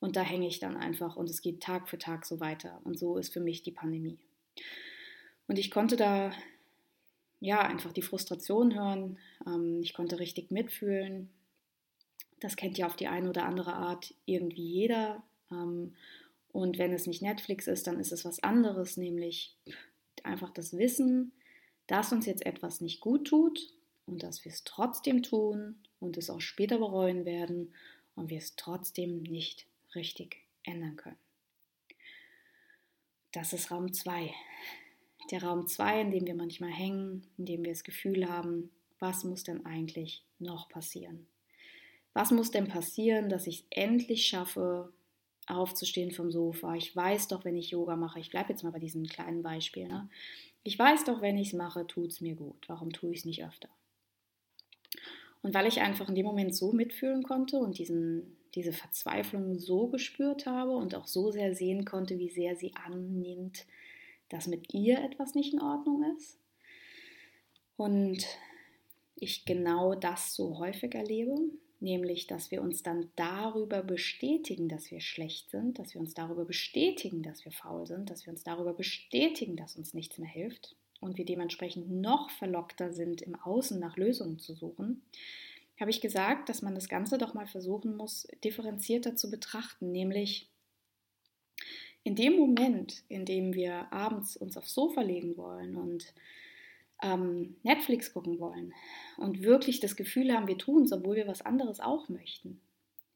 Und 0.00 0.16
da 0.16 0.22
hänge 0.22 0.48
ich 0.48 0.58
dann 0.58 0.76
einfach 0.76 1.16
und 1.16 1.28
es 1.28 1.42
geht 1.42 1.62
Tag 1.62 1.88
für 1.88 1.98
Tag 1.98 2.24
so 2.24 2.40
weiter. 2.40 2.80
Und 2.84 2.98
so 2.98 3.18
ist 3.18 3.32
für 3.32 3.40
mich 3.40 3.62
die 3.62 3.70
Pandemie. 3.70 4.18
Und 5.46 5.58
ich 5.58 5.70
konnte 5.70 5.96
da 5.96 6.32
ja 7.38 7.60
einfach 7.60 7.92
die 7.92 8.02
Frustration 8.02 8.74
hören. 8.74 9.18
Ähm, 9.46 9.80
ich 9.82 9.94
konnte 9.94 10.18
richtig 10.18 10.50
mitfühlen. 10.50 11.30
Das 12.40 12.56
kennt 12.56 12.78
ja 12.78 12.86
auf 12.86 12.96
die 12.96 13.08
eine 13.08 13.28
oder 13.28 13.44
andere 13.44 13.74
Art 13.74 14.14
irgendwie 14.24 14.66
jeder. 14.66 15.22
Ähm, 15.50 15.94
und 16.52 16.78
wenn 16.78 16.92
es 16.92 17.06
nicht 17.06 17.22
Netflix 17.22 17.66
ist, 17.66 17.86
dann 17.86 18.00
ist 18.00 18.12
es 18.12 18.24
was 18.24 18.42
anderes, 18.42 18.96
nämlich 18.96 19.56
einfach 20.24 20.50
das 20.50 20.76
Wissen, 20.76 21.32
dass 21.86 22.12
uns 22.12 22.26
jetzt 22.26 22.46
etwas 22.46 22.80
nicht 22.80 23.00
gut 23.00 23.26
tut 23.26 23.72
und 24.06 24.22
dass 24.22 24.44
wir 24.44 24.52
es 24.52 24.64
trotzdem 24.64 25.22
tun 25.22 25.76
und 25.98 26.16
es 26.16 26.30
auch 26.30 26.40
später 26.40 26.78
bereuen 26.78 27.24
werden 27.24 27.74
und 28.14 28.30
wir 28.30 28.38
es 28.38 28.56
trotzdem 28.56 29.22
nicht 29.22 29.66
richtig 29.94 30.44
ändern 30.64 30.96
können. 30.96 31.18
das 33.32 33.52
ist 33.52 33.70
Raum 33.70 33.92
2. 33.92 34.32
Der 35.30 35.42
Raum 35.42 35.66
2, 35.66 36.00
in 36.00 36.10
dem 36.10 36.26
wir 36.26 36.34
manchmal 36.34 36.70
hängen, 36.70 37.26
in 37.38 37.46
dem 37.46 37.64
wir 37.64 37.70
das 37.70 37.84
Gefühl 37.84 38.28
haben, 38.28 38.70
was 38.98 39.24
muss 39.24 39.44
denn 39.44 39.64
eigentlich 39.64 40.24
noch 40.38 40.68
passieren? 40.68 41.26
Was 42.12 42.32
muss 42.32 42.50
denn 42.50 42.66
passieren, 42.66 43.28
dass 43.28 43.46
ich 43.46 43.60
es 43.60 43.66
endlich 43.70 44.26
schaffe, 44.26 44.92
aufzustehen 45.46 46.10
vom 46.10 46.30
Sofa? 46.30 46.74
Ich 46.74 46.94
weiß 46.94 47.28
doch, 47.28 47.44
wenn 47.44 47.56
ich 47.56 47.70
Yoga 47.70 47.96
mache, 47.96 48.18
ich 48.18 48.30
bleibe 48.30 48.50
jetzt 48.50 48.64
mal 48.64 48.72
bei 48.72 48.80
diesem 48.80 49.06
kleinen 49.06 49.42
Beispiel, 49.42 49.86
ne? 49.86 50.08
ich 50.62 50.78
weiß 50.78 51.04
doch, 51.04 51.20
wenn 51.20 51.38
ich 51.38 51.48
es 51.48 51.54
mache, 51.54 51.86
tut 51.86 52.10
es 52.10 52.20
mir 52.20 52.34
gut. 52.34 52.68
Warum 52.68 52.92
tue 52.92 53.12
ich 53.12 53.20
es 53.20 53.24
nicht 53.24 53.44
öfter? 53.44 53.68
Und 55.42 55.54
weil 55.54 55.66
ich 55.66 55.80
einfach 55.80 56.08
in 56.08 56.14
dem 56.14 56.26
Moment 56.26 56.54
so 56.54 56.72
mitfühlen 56.72 57.22
konnte 57.22 57.58
und 57.58 57.78
diesen, 57.78 58.36
diese 58.54 58.72
Verzweiflung 58.72 59.58
so 59.58 59.88
gespürt 59.88 60.46
habe 60.46 60.72
und 60.72 60.94
auch 60.94 61.06
so 61.06 61.30
sehr 61.30 61.54
sehen 61.54 61.84
konnte, 61.84 62.18
wie 62.18 62.30
sehr 62.30 62.56
sie 62.56 62.74
annimmt, 62.74 63.66
dass 64.28 64.46
mit 64.46 64.72
ihr 64.74 64.98
etwas 64.98 65.34
nicht 65.34 65.52
in 65.52 65.60
Ordnung 65.60 66.04
ist. 66.16 66.38
Und 67.76 68.26
ich 69.16 69.44
genau 69.44 69.94
das 69.94 70.34
so 70.34 70.58
häufig 70.58 70.94
erlebe, 70.94 71.34
nämlich 71.80 72.26
dass 72.26 72.50
wir 72.50 72.62
uns 72.62 72.82
dann 72.82 73.10
darüber 73.16 73.82
bestätigen, 73.82 74.68
dass 74.68 74.90
wir 74.90 75.00
schlecht 75.00 75.50
sind, 75.50 75.78
dass 75.78 75.94
wir 75.94 76.00
uns 76.00 76.14
darüber 76.14 76.44
bestätigen, 76.44 77.22
dass 77.22 77.44
wir 77.44 77.52
faul 77.52 77.86
sind, 77.86 78.10
dass 78.10 78.26
wir 78.26 78.32
uns 78.32 78.44
darüber 78.44 78.74
bestätigen, 78.74 79.56
dass 79.56 79.76
uns 79.76 79.94
nichts 79.94 80.18
mehr 80.18 80.28
hilft 80.28 80.76
und 81.00 81.18
wir 81.18 81.24
dementsprechend 81.24 81.90
noch 81.90 82.30
verlockter 82.30 82.92
sind, 82.92 83.22
im 83.22 83.34
Außen 83.34 83.78
nach 83.78 83.96
Lösungen 83.96 84.38
zu 84.38 84.54
suchen, 84.54 85.02
habe 85.80 85.90
ich 85.90 86.00
gesagt, 86.00 86.48
dass 86.48 86.62
man 86.62 86.74
das 86.74 86.88
Ganze 86.88 87.18
doch 87.18 87.34
mal 87.34 87.46
versuchen 87.46 87.96
muss, 87.96 88.28
differenzierter 88.44 89.16
zu 89.16 89.30
betrachten, 89.30 89.90
nämlich 89.90 90.48
in 92.04 92.14
dem 92.14 92.36
Moment, 92.36 93.02
in 93.08 93.24
dem 93.24 93.54
wir 93.54 93.92
abends 93.92 94.36
uns 94.36 94.56
aufs 94.56 94.74
Sofa 94.74 95.02
legen 95.02 95.36
wollen 95.36 95.76
und 95.76 96.14
ähm, 97.02 97.56
Netflix 97.62 98.12
gucken 98.12 98.38
wollen 98.38 98.74
und 99.16 99.42
wirklich 99.42 99.80
das 99.80 99.96
Gefühl 99.96 100.32
haben, 100.32 100.48
wir 100.48 100.58
tun 100.58 100.84
es, 100.84 100.92
obwohl 100.92 101.16
wir 101.16 101.26
was 101.26 101.42
anderes 101.42 101.80
auch 101.80 102.08
möchten. 102.08 102.60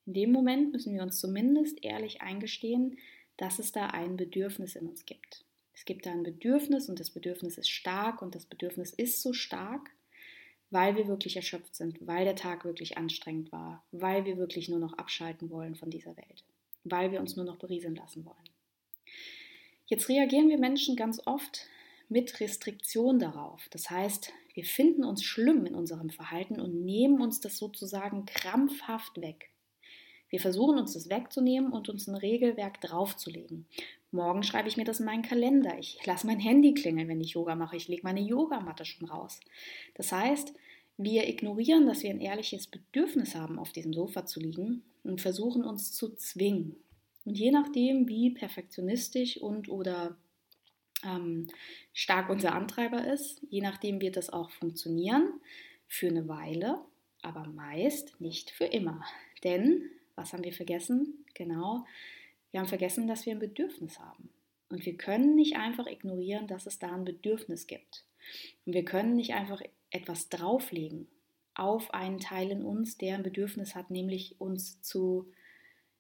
In 0.06 0.14
dem 0.14 0.32
Moment 0.32 0.72
müssen 0.72 0.94
wir 0.94 1.02
uns 1.02 1.18
zumindest 1.18 1.82
ehrlich 1.82 2.22
eingestehen, 2.22 2.98
dass 3.36 3.58
es 3.58 3.72
da 3.72 3.88
ein 3.88 4.16
Bedürfnis 4.16 4.76
in 4.76 4.86
uns 4.86 5.06
gibt. 5.06 5.44
Es 5.74 5.84
gibt 5.84 6.06
da 6.06 6.12
ein 6.12 6.22
Bedürfnis 6.22 6.88
und 6.88 7.00
das 7.00 7.10
Bedürfnis 7.10 7.58
ist 7.58 7.70
stark 7.70 8.22
und 8.22 8.34
das 8.34 8.46
Bedürfnis 8.46 8.92
ist 8.92 9.22
so 9.22 9.32
stark, 9.32 9.90
weil 10.74 10.96
wir 10.96 11.06
wirklich 11.06 11.36
erschöpft 11.36 11.76
sind, 11.76 12.04
weil 12.04 12.24
der 12.24 12.34
Tag 12.34 12.64
wirklich 12.64 12.98
anstrengend 12.98 13.52
war, 13.52 13.84
weil 13.92 14.24
wir 14.24 14.36
wirklich 14.36 14.68
nur 14.68 14.80
noch 14.80 14.98
abschalten 14.98 15.48
wollen 15.48 15.76
von 15.76 15.88
dieser 15.88 16.16
Welt, 16.16 16.44
weil 16.82 17.12
wir 17.12 17.20
uns 17.20 17.36
nur 17.36 17.44
noch 17.44 17.58
berieseln 17.58 17.94
lassen 17.94 18.24
wollen. 18.24 18.36
Jetzt 19.86 20.08
reagieren 20.08 20.48
wir 20.48 20.58
Menschen 20.58 20.96
ganz 20.96 21.24
oft 21.26 21.68
mit 22.08 22.40
Restriktion 22.40 23.20
darauf. 23.20 23.68
Das 23.70 23.88
heißt, 23.88 24.32
wir 24.54 24.64
finden 24.64 25.04
uns 25.04 25.22
schlimm 25.22 25.64
in 25.64 25.76
unserem 25.76 26.10
Verhalten 26.10 26.58
und 26.58 26.84
nehmen 26.84 27.22
uns 27.22 27.38
das 27.38 27.56
sozusagen 27.56 28.26
krampfhaft 28.26 29.20
weg. 29.20 29.50
Wir 30.28 30.40
versuchen 30.40 30.76
uns 30.76 30.94
das 30.94 31.08
wegzunehmen 31.08 31.72
und 31.72 31.88
uns 31.88 32.08
ein 32.08 32.16
Regelwerk 32.16 32.80
draufzulegen. 32.80 33.68
Morgen 34.14 34.44
schreibe 34.44 34.68
ich 34.68 34.76
mir 34.76 34.84
das 34.84 35.00
in 35.00 35.06
meinen 35.06 35.22
Kalender. 35.22 35.76
Ich 35.78 36.04
lasse 36.06 36.26
mein 36.26 36.38
Handy 36.38 36.72
klingeln, 36.72 37.08
wenn 37.08 37.20
ich 37.20 37.32
Yoga 37.32 37.56
mache. 37.56 37.76
Ich 37.76 37.88
lege 37.88 38.04
meine 38.04 38.20
Yogamatte 38.20 38.84
schon 38.84 39.08
raus. 39.08 39.40
Das 39.94 40.12
heißt, 40.12 40.54
wir 40.96 41.28
ignorieren, 41.28 41.86
dass 41.86 42.04
wir 42.04 42.10
ein 42.10 42.20
ehrliches 42.20 42.68
Bedürfnis 42.68 43.34
haben, 43.34 43.58
auf 43.58 43.72
diesem 43.72 43.92
Sofa 43.92 44.24
zu 44.24 44.38
liegen 44.38 44.84
und 45.02 45.20
versuchen 45.20 45.64
uns 45.64 45.92
zu 45.92 46.14
zwingen. 46.14 46.76
Und 47.24 47.36
je 47.36 47.50
nachdem, 47.50 48.06
wie 48.08 48.30
perfektionistisch 48.30 49.36
und 49.36 49.68
oder 49.68 50.16
ähm, 51.04 51.48
stark 51.92 52.30
unser 52.30 52.54
Antreiber 52.54 53.06
ist. 53.06 53.42
Je 53.50 53.60
nachdem 53.60 54.00
wird 54.00 54.16
das 54.16 54.30
auch 54.30 54.50
funktionieren 54.50 55.40
für 55.86 56.08
eine 56.08 56.28
Weile, 56.28 56.80
aber 57.22 57.46
meist 57.46 58.20
nicht 58.20 58.50
für 58.50 58.64
immer. 58.64 59.04
Denn, 59.42 59.90
was 60.14 60.32
haben 60.32 60.44
wir 60.44 60.52
vergessen? 60.52 61.24
Genau, 61.34 61.84
wir 62.54 62.60
haben 62.60 62.68
vergessen, 62.68 63.08
dass 63.08 63.26
wir 63.26 63.32
ein 63.32 63.40
Bedürfnis 63.40 63.98
haben. 63.98 64.30
Und 64.68 64.86
wir 64.86 64.96
können 64.96 65.34
nicht 65.34 65.56
einfach 65.56 65.88
ignorieren, 65.88 66.46
dass 66.46 66.66
es 66.66 66.78
da 66.78 66.92
ein 66.92 67.04
Bedürfnis 67.04 67.66
gibt. 67.66 68.04
Und 68.64 68.74
wir 68.74 68.84
können 68.84 69.16
nicht 69.16 69.34
einfach 69.34 69.60
etwas 69.90 70.28
drauflegen 70.28 71.08
auf 71.54 71.92
einen 71.92 72.20
Teil 72.20 72.52
in 72.52 72.64
uns, 72.64 72.96
der 72.96 73.16
ein 73.16 73.24
Bedürfnis 73.24 73.74
hat, 73.74 73.90
nämlich 73.90 74.40
uns 74.40 74.80
zu 74.82 75.26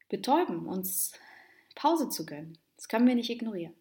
betäuben, 0.08 0.66
uns 0.66 1.14
Pause 1.74 2.08
zu 2.08 2.24
gönnen. 2.24 2.56
Das 2.76 2.86
können 2.86 3.08
wir 3.08 3.16
nicht 3.16 3.30
ignorieren. 3.30 3.74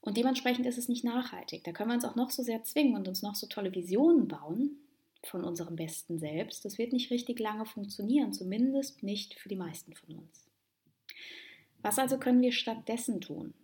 Und 0.00 0.16
dementsprechend 0.16 0.66
ist 0.66 0.78
es 0.78 0.88
nicht 0.88 1.04
nachhaltig. 1.04 1.62
Da 1.62 1.70
können 1.70 1.90
wir 1.90 1.94
uns 1.94 2.04
auch 2.04 2.16
noch 2.16 2.32
so 2.32 2.42
sehr 2.42 2.64
zwingen 2.64 2.96
und 2.96 3.06
uns 3.06 3.22
noch 3.22 3.36
so 3.36 3.46
tolle 3.46 3.72
Visionen 3.72 4.26
bauen 4.26 4.80
von 5.22 5.44
unserem 5.44 5.76
besten 5.76 6.18
Selbst. 6.18 6.64
Das 6.64 6.76
wird 6.76 6.92
nicht 6.92 7.12
richtig 7.12 7.38
lange 7.38 7.66
funktionieren, 7.66 8.32
zumindest 8.32 9.04
nicht 9.04 9.38
für 9.38 9.48
die 9.48 9.54
meisten 9.54 9.92
von 9.92 10.16
uns. 10.16 10.48
Was 11.82 11.98
also 11.98 12.18
können 12.18 12.42
wir 12.42 12.52
stattdessen 12.52 13.20
tun? 13.20 13.54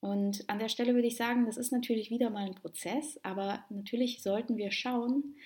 Und 0.00 0.48
an 0.48 0.58
der 0.58 0.68
Stelle 0.68 0.94
würde 0.94 1.06
ich 1.06 1.16
sagen, 1.16 1.46
das 1.46 1.56
ist 1.56 1.70
natürlich 1.70 2.10
wieder 2.10 2.28
mal 2.28 2.44
ein 2.44 2.56
Prozess, 2.56 3.20
aber 3.22 3.64
natürlich 3.70 4.22
sollten 4.22 4.56
wir 4.56 4.72
schauen, 4.72 5.36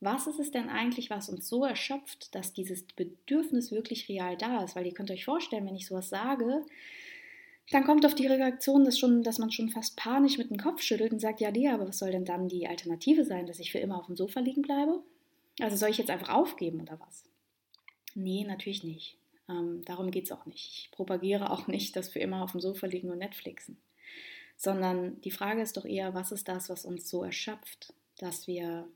was 0.00 0.26
ist 0.26 0.38
es 0.38 0.50
denn 0.50 0.68
eigentlich, 0.68 1.10
was 1.10 1.28
uns 1.28 1.48
so 1.48 1.64
erschöpft, 1.64 2.34
dass 2.34 2.52
dieses 2.52 2.84
Bedürfnis 2.84 3.72
wirklich 3.72 4.08
real 4.08 4.36
da 4.36 4.62
ist? 4.64 4.76
Weil 4.76 4.86
ihr 4.86 4.94
könnt 4.94 5.10
euch 5.10 5.24
vorstellen, 5.24 5.66
wenn 5.66 5.74
ich 5.74 5.86
sowas 5.86 6.08
sage, 6.08 6.64
dann 7.70 7.84
kommt 7.84 8.06
auf 8.06 8.14
die 8.14 8.26
Reaktion, 8.26 8.84
dass, 8.84 8.98
schon, 8.98 9.22
dass 9.22 9.38
man 9.38 9.50
schon 9.50 9.68
fast 9.68 9.96
panisch 9.96 10.38
mit 10.38 10.50
dem 10.50 10.56
Kopf 10.56 10.80
schüttelt 10.82 11.12
und 11.12 11.18
sagt, 11.18 11.40
ja, 11.40 11.50
Lea, 11.50 11.68
aber 11.68 11.88
was 11.88 11.98
soll 11.98 12.12
denn 12.12 12.24
dann 12.24 12.48
die 12.48 12.66
Alternative 12.66 13.24
sein, 13.24 13.46
dass 13.46 13.58
ich 13.58 13.72
für 13.72 13.78
immer 13.78 13.98
auf 13.98 14.06
dem 14.06 14.16
Sofa 14.16 14.40
liegen 14.40 14.62
bleibe? 14.62 15.02
Also 15.60 15.76
soll 15.76 15.90
ich 15.90 15.98
jetzt 15.98 16.10
einfach 16.10 16.30
aufgeben 16.30 16.80
oder 16.80 16.98
was? 17.00 17.24
Nee, 18.14 18.44
natürlich 18.44 18.84
nicht. 18.84 19.18
Ähm, 19.48 19.82
darum 19.84 20.10
geht 20.10 20.24
es 20.24 20.32
auch 20.32 20.46
nicht. 20.46 20.66
Ich 20.66 20.90
propagiere 20.90 21.50
auch 21.50 21.66
nicht, 21.66 21.96
dass 21.96 22.08
für 22.08 22.18
immer 22.18 22.42
auf 22.42 22.52
dem 22.52 22.60
Sofa 22.60 22.86
liegen 22.86 23.10
und 23.10 23.18
Netflixen. 23.18 23.78
Sondern 24.56 25.20
die 25.20 25.30
Frage 25.30 25.62
ist 25.62 25.76
doch 25.76 25.84
eher, 25.84 26.14
was 26.14 26.32
ist 26.32 26.48
das, 26.48 26.68
was 26.68 26.84
uns 26.84 27.08
so 27.08 27.22
erschöpft, 27.22 27.94
dass 28.18 28.46
wir 28.46 28.88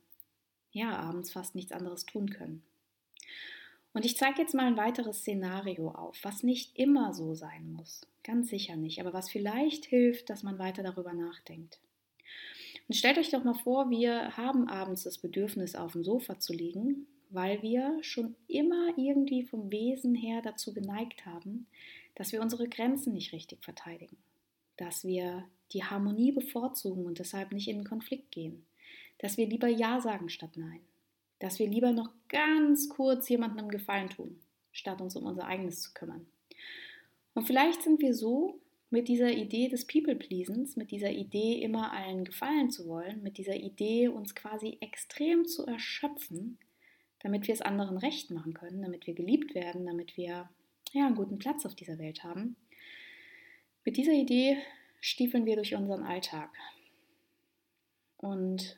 ja 0.73 0.97
abends 0.97 1.31
fast 1.31 1.55
nichts 1.55 1.73
anderes 1.73 2.05
tun 2.05 2.31
können. 2.31 2.63
Und 3.95 4.07
ich 4.07 4.17
zeige 4.17 4.41
jetzt 4.41 4.55
mal 4.55 4.67
ein 4.67 4.79
weiteres 4.79 5.19
Szenario 5.19 5.91
auf, 5.91 6.19
was 6.23 6.43
nicht 6.43 6.79
immer 6.79 7.13
so 7.13 7.35
sein 7.35 7.73
muss. 7.73 8.07
Ganz 8.25 8.49
sicher 8.49 8.77
nicht, 8.77 9.01
aber 9.01 9.13
was 9.13 9.31
vielleicht 9.31 9.85
hilft, 9.85 10.31
dass 10.31 10.43
man 10.43 10.59
weiter 10.59 10.83
darüber 10.83 11.13
nachdenkt. 11.13 11.79
Und 12.89 12.95
stellt 12.95 13.19
euch 13.19 13.31
doch 13.31 13.45
mal 13.45 13.55
vor, 13.55 13.91
wir 13.91 14.37
haben 14.37 14.69
abends 14.69 15.03
das 15.03 15.19
Bedürfnis, 15.19 15.75
auf 15.75 15.93
dem 15.93 16.05
Sofa 16.05 16.39
zu 16.39 16.53
liegen, 16.53 17.07
weil 17.35 17.63
wir 17.63 17.99
schon 18.03 18.35
immer 18.49 18.97
irgendwie 18.97 19.45
vom 19.45 19.71
Wesen 19.71 20.15
her 20.15 20.43
dazu 20.43 20.73
geneigt 20.73 21.27
haben, 21.27 21.67
dass 22.15 22.33
wir 22.33 22.41
unsere 22.41 22.69
Grenzen 22.69 23.13
nicht 23.13 23.33
richtig 23.33 23.65
verteidigen, 23.65 24.17
dass 24.77 25.05
wir 25.05 25.45
die 25.73 25.85
Harmonie 25.85 26.33
bevorzugen 26.33 27.07
und 27.07 27.19
deshalb 27.19 27.53
nicht 27.53 27.69
in 27.69 27.79
den 27.79 27.89
Konflikt 27.89 28.31
gehen, 28.31 28.65
dass 29.19 29.37
wir 29.37 29.47
lieber 29.47 29.69
Ja 29.69 30.01
sagen 30.01 30.29
statt 30.29 30.57
Nein, 30.57 30.81
dass 31.39 31.59
wir 31.59 31.69
lieber 31.69 31.93
noch 31.93 32.11
ganz 32.29 32.89
kurz 32.89 33.29
jemandem 33.29 33.69
Gefallen 33.69 34.11
tun, 34.11 34.41
statt 34.73 35.01
uns 35.01 35.17
um 35.17 35.25
unser 35.25 35.47
eigenes 35.47 35.81
zu 35.81 35.93
kümmern. 35.95 36.27
Und 37.35 37.47
vielleicht 37.47 37.83
sind 37.83 38.01
wir 38.01 38.15
so 38.15 38.61
mit 38.91 39.09
dieser 39.09 39.33
Idee 39.33 39.69
des 39.69 39.87
People-Pleasens, 39.87 40.77
mit 40.77 40.91
dieser 40.91 41.11
Idee, 41.11 41.63
immer 41.63 41.93
allen 41.93 42.25
gefallen 42.25 42.71
zu 42.71 42.87
wollen, 42.87 43.23
mit 43.23 43.39
dieser 43.39 43.57
Idee, 43.57 44.09
uns 44.09 44.35
quasi 44.35 44.77
extrem 44.81 45.47
zu 45.47 45.65
erschöpfen, 45.65 46.59
damit 47.23 47.47
wir 47.47 47.55
es 47.55 47.63
anderen 47.63 47.99
recht 47.99 48.31
machen 48.31 48.55
können, 48.55 48.83
damit 48.83 49.07
wir 49.07 49.15
geliebt 49.15 49.55
werden, 49.55 49.87
damit 49.87 50.17
wir 50.17 50.49
ja, 50.93 51.07
einen 51.07 51.15
guten 51.15 51.39
Platz 51.39 51.65
auf 51.65 51.75
dieser 51.75 51.99
Welt 51.99 52.25
haben. 52.25 52.57
Mit 53.85 53.97
dieser 53.97 54.13
Idee 54.13 54.59
stiefeln 55.01 55.47
wir 55.47 55.57
durch 55.57 55.75
unseren 55.75 56.03
Alltag. 56.03 56.51
Und 58.17 58.77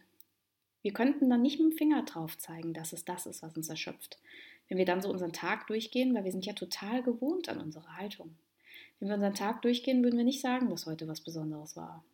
wir 0.83 0.93
könnten 0.93 1.31
dann 1.31 1.43
nicht 1.43 1.61
mit 1.61 1.73
dem 1.73 1.77
Finger 1.77 2.03
drauf 2.05 2.37
zeigen, 2.39 2.75
dass 2.75 2.93
es 2.93 3.05
das 3.05 3.27
ist, 3.27 3.43
was 3.43 3.57
uns 3.57 3.69
erschöpft. 3.69 4.19
Wenn 4.69 4.79
wir 4.79 4.87
dann 4.87 5.03
so 5.03 5.11
unseren 5.11 5.33
Tag 5.33 5.67
durchgehen, 5.67 6.15
weil 6.15 6.25
wir 6.25 6.33
sind 6.33 6.47
ja 6.47 6.55
total 6.55 7.03
gewohnt 7.03 7.49
an 7.49 7.61
unsere 7.61 7.97
Haltung. 7.97 8.35
Wenn 8.99 9.09
wir 9.09 9.15
unseren 9.15 9.35
Tag 9.35 9.63
durchgehen, 9.63 10.03
würden 10.03 10.17
wir 10.17 10.25
nicht 10.25 10.41
sagen, 10.41 10.71
dass 10.71 10.87
heute 10.87 11.09
was 11.09 11.21
Besonderes 11.21 11.77
war. 11.77 12.05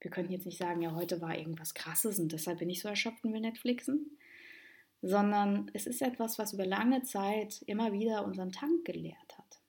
Wir 0.00 0.10
könnten 0.10 0.32
jetzt 0.32 0.46
nicht 0.46 0.58
sagen, 0.58 0.82
ja, 0.82 0.94
heute 0.94 1.20
war 1.20 1.36
irgendwas 1.36 1.74
Krasses 1.74 2.18
und 2.18 2.32
deshalb 2.32 2.58
bin 2.58 2.70
ich 2.70 2.82
so 2.82 2.88
erschöpft 2.88 3.24
und 3.24 3.32
will 3.32 3.40
Netflixen. 3.40 4.18
Sondern 5.02 5.70
es 5.74 5.86
ist 5.86 6.02
etwas, 6.02 6.38
was 6.38 6.52
über 6.52 6.66
lange 6.66 7.02
Zeit 7.02 7.62
immer 7.66 7.92
wieder 7.92 8.24
unseren 8.24 8.52
Tank 8.52 8.84
geleert 8.84 9.38
hat. 9.38 9.60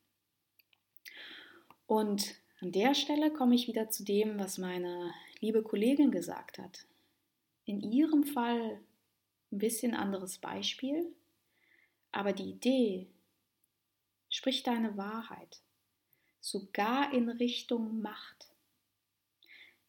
Und 1.86 2.36
an 2.60 2.72
der 2.72 2.96
Stelle 2.96 3.31
komme 3.31 3.55
ich 3.55 3.67
wieder 3.67 3.89
zu 3.89 4.03
dem, 4.03 4.39
was 4.39 4.57
meine 4.57 5.12
liebe 5.39 5.62
Kollegin 5.63 6.12
gesagt 6.12 6.57
hat 6.57 6.88
in 7.67 7.81
ihrem 7.81 8.24
Fall 8.24 8.79
ein 9.51 9.60
bisschen 9.60 9.93
anderes 9.93 10.39
Beispiel, 10.39 11.13
aber 12.12 12.34
die 12.34 12.50
Idee, 12.50 13.07
sprich 14.29 14.63
deine 14.63 14.98
Wahrheit, 14.98 15.62
sogar 16.39 17.13
in 17.13 17.29
Richtung 17.29 18.01
Macht. 18.01 18.48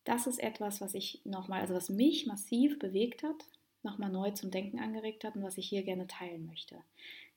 das 0.04 0.26
ist 0.26 0.40
etwas, 0.40 0.80
was 0.80 0.94
ich 0.94 1.20
nochmal, 1.24 1.60
also 1.60 1.74
was 1.74 1.88
mich 1.88 2.26
massiv 2.26 2.78
bewegt 2.78 3.22
hat, 3.22 3.44
nochmal 3.82 4.10
neu 4.10 4.30
zum 4.32 4.50
Denken 4.50 4.78
angeregt 4.78 5.24
hat 5.24 5.36
und 5.36 5.42
was 5.42 5.58
ich 5.58 5.68
hier 5.68 5.82
gerne 5.82 6.06
teilen 6.06 6.46
möchte. 6.46 6.76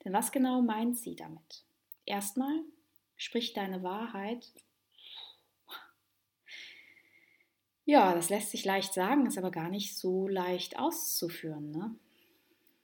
Denn 0.04 0.14
was 0.14 0.32
genau 0.32 0.62
meint 0.62 0.98
sie 0.98 1.16
damit? 1.16 1.64
Erstmal, 2.06 2.64
sprich 3.18 3.54
deine 3.54 3.84
Wahrheit. 3.84 4.48
Ja, 7.86 8.14
das 8.14 8.30
lässt 8.30 8.52
sich 8.52 8.64
leicht 8.64 8.94
sagen, 8.94 9.26
ist 9.26 9.38
aber 9.38 9.52
gar 9.52 9.70
nicht 9.70 9.98
so 9.98 10.28
leicht 10.28 10.80
auszuführen. 10.80 11.72
Ne? 11.72 11.96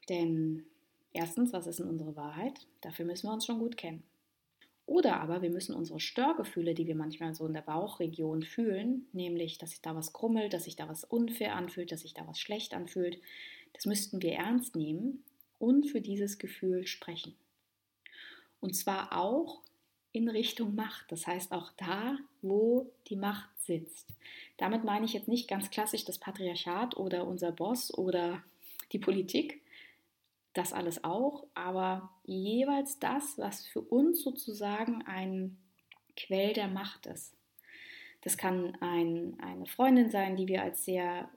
Denn 0.10 0.66
erstens, 1.14 1.54
was 1.54 1.68
ist 1.68 1.80
denn 1.80 1.88
unsere 1.88 2.16
Wahrheit? 2.16 2.68
Dafür 2.82 3.06
müssen 3.06 3.28
wir 3.28 3.34
uns 3.34 3.46
schon 3.46 3.60
gut 3.60 3.78
kennen. 3.78 4.04
Oder 4.88 5.20
aber 5.20 5.42
wir 5.42 5.50
müssen 5.50 5.76
unsere 5.76 6.00
Störgefühle, 6.00 6.74
die 6.74 6.88
wir 6.88 6.96
manchmal 6.96 7.36
so 7.36 7.46
in 7.46 7.54
der 7.54 7.62
Bauchregion 7.62 8.42
fühlen, 8.42 9.06
nämlich, 9.12 9.58
dass 9.58 9.72
sich 9.72 9.82
da 9.82 9.94
was 9.96 10.14
krummelt, 10.14 10.54
dass 10.54 10.64
sich 10.64 10.78
da 10.78 10.88
was 10.88 11.04
unfair 11.04 11.56
anfühlt, 11.56 11.92
dass 11.92 12.02
sich 12.02 12.14
da 12.14 12.26
was 12.26 12.40
schlecht 12.40 12.74
anfühlt, 12.74 13.20
das 13.74 13.86
müssten 13.86 14.22
wir 14.22 14.32
ernst 14.32 14.78
nehmen 14.78 15.24
und 15.60 15.88
für 15.88 16.00
dieses 16.00 16.40
Gefühl 16.40 16.88
sprechen. 16.88 17.36
Und 18.62 18.78
zwar 18.78 19.18
auch 19.18 19.62
in 20.14 20.30
Richtung 20.30 20.74
Macht, 20.74 21.12
das 21.12 21.28
heißt 21.28 21.52
auch 21.52 21.72
da, 21.76 22.18
wo 22.42 22.90
die 23.10 23.18
Macht 23.18 23.50
sitzt. 23.60 24.08
Damit 24.56 24.86
meine 24.86 25.06
ich 25.06 25.12
jetzt 25.12 25.28
nicht 25.28 25.50
ganz 25.50 25.70
klassisch 25.70 26.06
das 26.06 26.18
Patriarchat 26.18 26.96
oder 26.96 27.28
unser 27.28 27.52
Boss 27.52 27.94
oder 27.94 28.42
die 28.94 29.00
Politik, 29.00 29.62
das 30.58 30.74
alles 30.74 31.04
auch, 31.04 31.46
aber 31.54 32.10
jeweils 32.26 33.00
das, 33.00 33.38
was 33.38 33.66
für 33.66 33.82
uns 33.82 34.22
sozusagen 34.24 35.04
ein 35.06 35.58
Quell 36.16 36.54
der 36.54 36.68
Macht 36.68 37.06
ist. 37.06 37.36
Das 38.22 38.38
kann 38.38 38.76
ein, 38.82 39.38
eine 39.40 39.66
Freundin 39.68 40.10
sein, 40.10 40.36
die 40.36 40.48
wir 40.48 40.64
als 40.64 40.84
sehr 40.84 41.30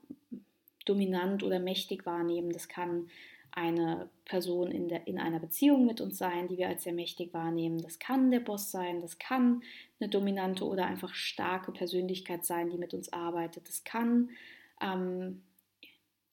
dominant 0.86 1.42
oder 1.42 1.58
mächtig 1.58 2.06
wahrnehmen. 2.06 2.50
Das 2.50 2.68
kann 2.68 3.08
eine 3.52 4.08
Person 4.24 4.70
in, 4.70 4.88
der, 4.88 5.06
in 5.06 5.18
einer 5.18 5.40
Beziehung 5.40 5.84
mit 5.84 6.00
uns 6.00 6.18
sein, 6.18 6.48
die 6.48 6.56
wir 6.56 6.68
als 6.68 6.84
sehr 6.84 6.92
mächtig 6.92 7.34
wahrnehmen. 7.34 7.82
Das 7.82 7.98
kann 7.98 8.30
der 8.30 8.40
Boss 8.40 8.70
sein, 8.70 9.00
das 9.00 9.18
kann 9.18 9.62
eine 9.98 10.08
dominante 10.08 10.64
oder 10.64 10.86
einfach 10.86 11.14
starke 11.14 11.72
Persönlichkeit 11.72 12.44
sein, 12.44 12.70
die 12.70 12.78
mit 12.78 12.94
uns 12.94 13.12
arbeitet. 13.12 13.68
Das 13.68 13.84
kann 13.84 14.30
ähm, 14.80 15.42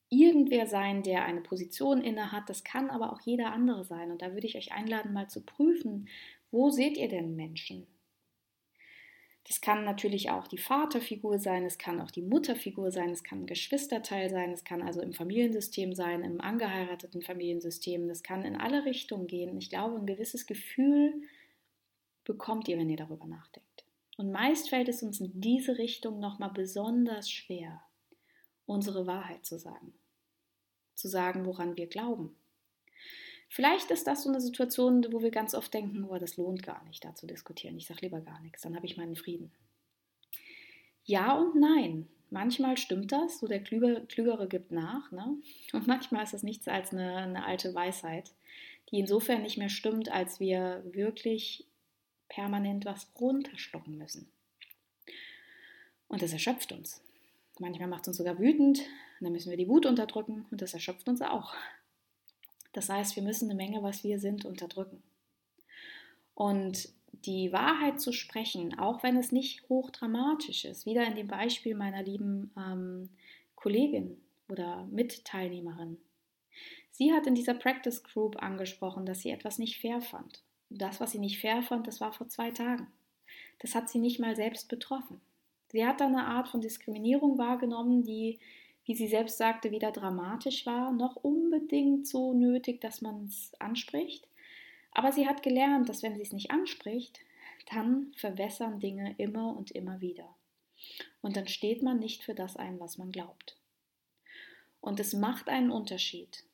irgendwer 0.09 0.67
sein, 0.67 1.03
der 1.03 1.25
eine 1.25 1.41
Position 1.41 2.01
inne 2.01 2.31
hat. 2.31 2.49
Das 2.49 2.63
kann 2.63 2.89
aber 2.89 3.11
auch 3.11 3.21
jeder 3.21 3.51
andere 3.51 3.83
sein. 3.83 4.11
Und 4.11 4.21
da 4.21 4.33
würde 4.33 4.47
ich 4.47 4.57
euch 4.57 4.71
einladen, 4.71 5.13
mal 5.13 5.29
zu 5.29 5.41
prüfen, 5.41 6.07
wo 6.51 6.69
seht 6.69 6.97
ihr 6.97 7.09
denn 7.09 7.35
Menschen? 7.35 7.87
Das 9.47 9.61
kann 9.61 9.85
natürlich 9.85 10.29
auch 10.29 10.47
die 10.47 10.57
Vaterfigur 10.57 11.39
sein, 11.39 11.63
es 11.63 11.77
kann 11.77 12.01
auch 12.01 12.11
die 12.11 12.21
Mutterfigur 12.21 12.91
sein, 12.91 13.11
es 13.11 13.23
kann 13.23 13.43
ein 13.43 13.45
Geschwisterteil 13.45 14.29
sein, 14.29 14.51
es 14.51 14.65
kann 14.65 14.81
also 14.81 15.01
im 15.01 15.13
Familiensystem 15.13 15.93
sein, 15.93 16.25
im 16.25 16.41
angeheirateten 16.41 17.21
Familiensystem, 17.21 18.09
das 18.09 18.23
kann 18.23 18.43
in 18.43 18.57
alle 18.57 18.83
Richtungen 18.83 19.25
gehen. 19.25 19.57
Ich 19.57 19.69
glaube, 19.69 19.95
ein 19.95 20.05
gewisses 20.05 20.47
Gefühl 20.47 21.13
bekommt 22.25 22.67
ihr, 22.67 22.77
wenn 22.77 22.89
ihr 22.89 22.97
darüber 22.97 23.25
nachdenkt. 23.25 23.85
Und 24.17 24.33
meist 24.33 24.69
fällt 24.69 24.89
es 24.89 25.01
uns 25.01 25.21
in 25.21 25.39
diese 25.39 25.77
Richtung 25.77 26.19
nochmal 26.19 26.51
besonders 26.53 27.31
schwer 27.31 27.81
unsere 28.67 29.07
Wahrheit 29.07 29.45
zu 29.45 29.57
sagen. 29.57 29.93
Zu 30.93 31.07
sagen, 31.07 31.45
woran 31.45 31.75
wir 31.77 31.87
glauben. 31.87 32.35
Vielleicht 33.49 33.89
ist 33.91 34.05
das 34.05 34.23
so 34.23 34.29
eine 34.29 34.41
Situation, 34.41 35.05
wo 35.11 35.21
wir 35.21 35.31
ganz 35.31 35.55
oft 35.55 35.73
denken, 35.73 36.03
oh, 36.03 36.17
das 36.17 36.37
lohnt 36.37 36.63
gar 36.63 36.83
nicht, 36.83 37.03
da 37.03 37.15
zu 37.15 37.25
diskutieren. 37.25 37.77
Ich 37.77 37.87
sage 37.87 38.01
lieber 38.01 38.21
gar 38.21 38.39
nichts, 38.41 38.61
dann 38.61 38.75
habe 38.75 38.85
ich 38.85 38.97
meinen 38.97 39.15
Frieden. 39.15 39.51
Ja 41.05 41.35
und 41.37 41.55
nein. 41.55 42.07
Manchmal 42.29 42.75
stimmt 42.75 43.13
das, 43.13 43.39
so 43.39 43.47
der 43.47 43.63
Klügere, 43.63 44.47
gibt 44.49 44.71
nach. 44.71 45.11
Ne? 45.13 45.37
Und 45.71 45.87
manchmal 45.87 46.25
ist 46.25 46.33
das 46.33 46.43
nichts 46.43 46.67
als 46.67 46.91
eine, 46.91 47.15
eine 47.15 47.45
alte 47.45 47.73
Weisheit, 47.73 48.33
die 48.91 48.99
insofern 48.99 49.43
nicht 49.43 49.57
mehr 49.57 49.69
stimmt, 49.69 50.11
als 50.11 50.41
wir 50.41 50.83
wirklich 50.91 51.65
permanent 52.27 52.83
was 52.83 53.09
runterschlucken 53.17 53.97
müssen. 53.97 54.29
Und 56.09 56.21
das 56.21 56.33
erschöpft 56.33 56.73
uns. 56.73 57.01
Manchmal 57.59 57.87
macht 57.87 58.03
es 58.03 58.09
uns 58.09 58.17
sogar 58.17 58.39
wütend, 58.39 58.79
und 58.79 59.25
dann 59.25 59.33
müssen 59.33 59.49
wir 59.49 59.57
die 59.57 59.67
Wut 59.67 59.85
unterdrücken 59.85 60.45
und 60.51 60.61
das 60.61 60.73
erschöpft 60.73 61.07
uns 61.09 61.21
auch. 61.21 61.55
Das 62.73 62.89
heißt, 62.89 63.15
wir 63.15 63.23
müssen 63.23 63.49
eine 63.49 63.57
Menge, 63.57 63.81
was 63.81 64.03
wir 64.03 64.19
sind, 64.19 64.45
unterdrücken. 64.45 65.01
Und 66.35 66.89
die 67.25 67.51
Wahrheit 67.51 67.99
zu 67.99 68.13
sprechen, 68.13 68.77
auch 68.77 69.01
wenn 69.01 69.17
es 69.17 69.31
nicht 69.31 69.67
hochdramatisch 69.69 70.65
ist, 70.65 70.85
wieder 70.85 71.05
in 71.07 71.15
dem 71.15 71.27
Beispiel 71.27 71.73
meiner 71.73 72.03
lieben 72.03 72.51
ähm, 72.55 73.09
Kollegin 73.55 74.21
oder 74.49 74.85
Mitteilnehmerin. 74.91 75.97
Sie 76.91 77.11
hat 77.13 77.25
in 77.25 77.35
dieser 77.35 77.55
Practice 77.55 78.03
Group 78.03 78.41
angesprochen, 78.41 79.05
dass 79.05 79.21
sie 79.21 79.31
etwas 79.31 79.57
nicht 79.57 79.79
fair 79.79 80.01
fand. 80.01 80.43
Das, 80.69 80.99
was 80.99 81.11
sie 81.11 81.19
nicht 81.19 81.39
fair 81.39 81.63
fand, 81.63 81.87
das 81.87 82.01
war 82.01 82.13
vor 82.13 82.27
zwei 82.27 82.51
Tagen. 82.51 82.87
Das 83.59 83.73
hat 83.73 83.89
sie 83.89 83.99
nicht 83.99 84.19
mal 84.19 84.35
selbst 84.35 84.69
betroffen. 84.69 85.21
Sie 85.69 85.85
hat 85.85 85.99
da 85.99 86.07
eine 86.07 86.25
Art 86.25 86.47
von 86.47 86.61
Diskriminierung 86.61 87.37
wahrgenommen, 87.37 88.03
die, 88.03 88.39
wie 88.85 88.95
sie 88.95 89.07
selbst 89.07 89.37
sagte, 89.37 89.71
weder 89.71 89.91
dramatisch 89.91 90.65
war, 90.65 90.91
noch 90.91 91.15
unbedingt 91.17 92.07
so 92.07 92.33
nötig, 92.33 92.79
dass 92.81 93.01
man 93.01 93.25
es 93.25 93.51
anspricht. 93.59 94.27
Aber 94.91 95.11
sie 95.11 95.27
hat 95.27 95.43
gelernt, 95.43 95.89
dass 95.89 96.03
wenn 96.03 96.15
sie 96.15 96.21
es 96.21 96.33
nicht 96.33 96.51
anspricht, 96.51 97.19
dann 97.71 98.13
verwässern 98.15 98.79
Dinge 98.79 99.15
immer 99.17 99.55
und 99.55 99.71
immer 99.71 99.99
wieder. 99.99 100.35
Und 101.21 101.35
dann 101.35 101.47
steht 101.47 101.83
man 101.83 101.99
nicht 101.99 102.23
für 102.23 102.33
das 102.33 102.55
ein, 102.55 102.79
was 102.79 102.97
man 102.97 103.11
glaubt. 103.11 103.57
Und 104.79 104.99
es 104.99 105.13
macht 105.13 105.49
einen 105.49 105.71
Unterschied, 105.71 106.45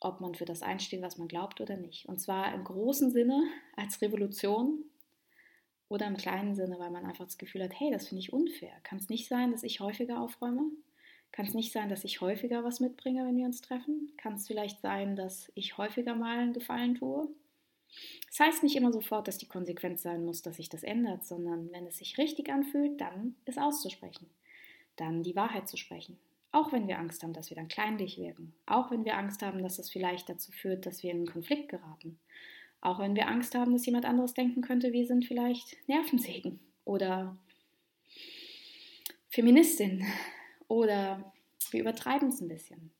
ob 0.00 0.20
man 0.20 0.34
für 0.34 0.44
das 0.44 0.62
einsteht, 0.62 1.02
was 1.02 1.18
man 1.18 1.28
glaubt 1.28 1.60
oder 1.60 1.76
nicht. 1.76 2.06
Und 2.06 2.20
zwar 2.20 2.54
im 2.54 2.64
großen 2.64 3.10
Sinne 3.10 3.44
als 3.76 4.00
Revolution 4.00 4.84
oder 5.92 6.06
im 6.06 6.16
kleinen 6.16 6.54
Sinne, 6.54 6.78
weil 6.78 6.90
man 6.90 7.04
einfach 7.04 7.26
das 7.26 7.36
Gefühl 7.36 7.62
hat, 7.62 7.78
hey, 7.78 7.90
das 7.90 8.08
finde 8.08 8.20
ich 8.20 8.32
unfair. 8.32 8.72
Kann 8.82 8.98
es 8.98 9.10
nicht 9.10 9.28
sein, 9.28 9.52
dass 9.52 9.62
ich 9.62 9.80
häufiger 9.80 10.20
aufräume? 10.20 10.70
Kann 11.32 11.46
es 11.46 11.54
nicht 11.54 11.72
sein, 11.72 11.88
dass 11.88 12.04
ich 12.04 12.20
häufiger 12.20 12.64
was 12.64 12.80
mitbringe, 12.80 13.26
wenn 13.26 13.36
wir 13.36 13.44
uns 13.44 13.60
treffen? 13.60 14.10
Kann 14.16 14.34
es 14.34 14.46
vielleicht 14.46 14.80
sein, 14.80 15.16
dass 15.16 15.52
ich 15.54 15.76
häufiger 15.76 16.14
mal 16.14 16.38
einen 16.38 16.52
Gefallen 16.54 16.94
tue? 16.94 17.28
Das 18.26 18.40
heißt 18.40 18.62
nicht 18.62 18.76
immer 18.76 18.92
sofort, 18.92 19.28
dass 19.28 19.36
die 19.36 19.48
Konsequenz 19.48 20.02
sein 20.02 20.24
muss, 20.24 20.40
dass 20.40 20.56
sich 20.56 20.70
das 20.70 20.82
ändert, 20.82 21.26
sondern 21.26 21.70
wenn 21.72 21.86
es 21.86 21.98
sich 21.98 22.16
richtig 22.16 22.50
anfühlt, 22.50 22.98
dann 23.00 23.36
es 23.44 23.58
auszusprechen. 23.58 24.30
Dann 24.96 25.22
die 25.22 25.36
Wahrheit 25.36 25.68
zu 25.68 25.76
sprechen. 25.76 26.18
Auch 26.52 26.72
wenn 26.72 26.88
wir 26.88 26.98
Angst 26.98 27.22
haben, 27.22 27.32
dass 27.34 27.50
wir 27.50 27.56
dann 27.56 27.68
kleinlich 27.68 28.18
wirken. 28.18 28.54
Auch 28.66 28.90
wenn 28.90 29.04
wir 29.04 29.16
Angst 29.16 29.42
haben, 29.42 29.62
dass 29.62 29.78
es 29.78 29.90
vielleicht 29.90 30.28
dazu 30.28 30.52
führt, 30.52 30.86
dass 30.86 31.02
wir 31.02 31.10
in 31.10 31.18
einen 31.18 31.26
Konflikt 31.26 31.70
geraten. 31.70 32.18
Auch 32.82 32.98
wenn 32.98 33.14
wir 33.14 33.28
Angst 33.28 33.54
haben, 33.54 33.72
dass 33.72 33.86
jemand 33.86 34.04
anderes 34.04 34.34
denken 34.34 34.60
könnte, 34.60 34.92
wir 34.92 35.06
sind 35.06 35.24
vielleicht 35.24 35.76
Nervensägen 35.88 36.58
oder 36.84 37.38
Feministin 39.28 40.04
oder 40.66 41.32
wir 41.70 41.80
übertreiben 41.80 42.28
es 42.28 42.40
ein 42.40 42.48
bisschen. 42.48 42.90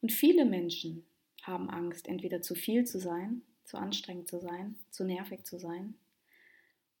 Und 0.00 0.12
viele 0.12 0.44
Menschen 0.44 1.04
haben 1.42 1.68
Angst, 1.68 2.06
entweder 2.06 2.42
zu 2.42 2.54
viel 2.54 2.84
zu 2.84 3.00
sein, 3.00 3.42
zu 3.64 3.76
anstrengend 3.76 4.28
zu 4.28 4.38
sein, 4.38 4.78
zu 4.90 5.04
nervig 5.04 5.44
zu 5.44 5.58
sein 5.58 5.94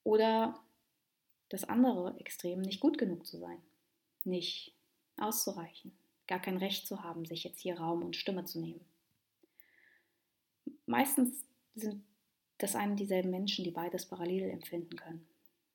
oder 0.02 0.60
das 1.50 1.62
andere 1.62 2.18
Extrem 2.18 2.60
nicht 2.62 2.80
gut 2.80 2.98
genug 2.98 3.24
zu 3.24 3.38
sein, 3.38 3.62
nicht 4.24 4.74
auszureichen, 5.16 5.96
gar 6.26 6.42
kein 6.42 6.56
Recht 6.56 6.88
zu 6.88 7.04
haben, 7.04 7.24
sich 7.26 7.44
jetzt 7.44 7.60
hier 7.60 7.78
Raum 7.78 8.02
und 8.02 8.16
Stimme 8.16 8.44
zu 8.44 8.58
nehmen 8.58 8.84
meistens 10.86 11.44
sind 11.74 12.02
das 12.58 12.74
einen 12.74 12.96
dieselben 12.96 13.30
Menschen, 13.30 13.64
die 13.64 13.70
beides 13.70 14.06
parallel 14.06 14.50
empfinden 14.50 14.96
können. 14.96 15.26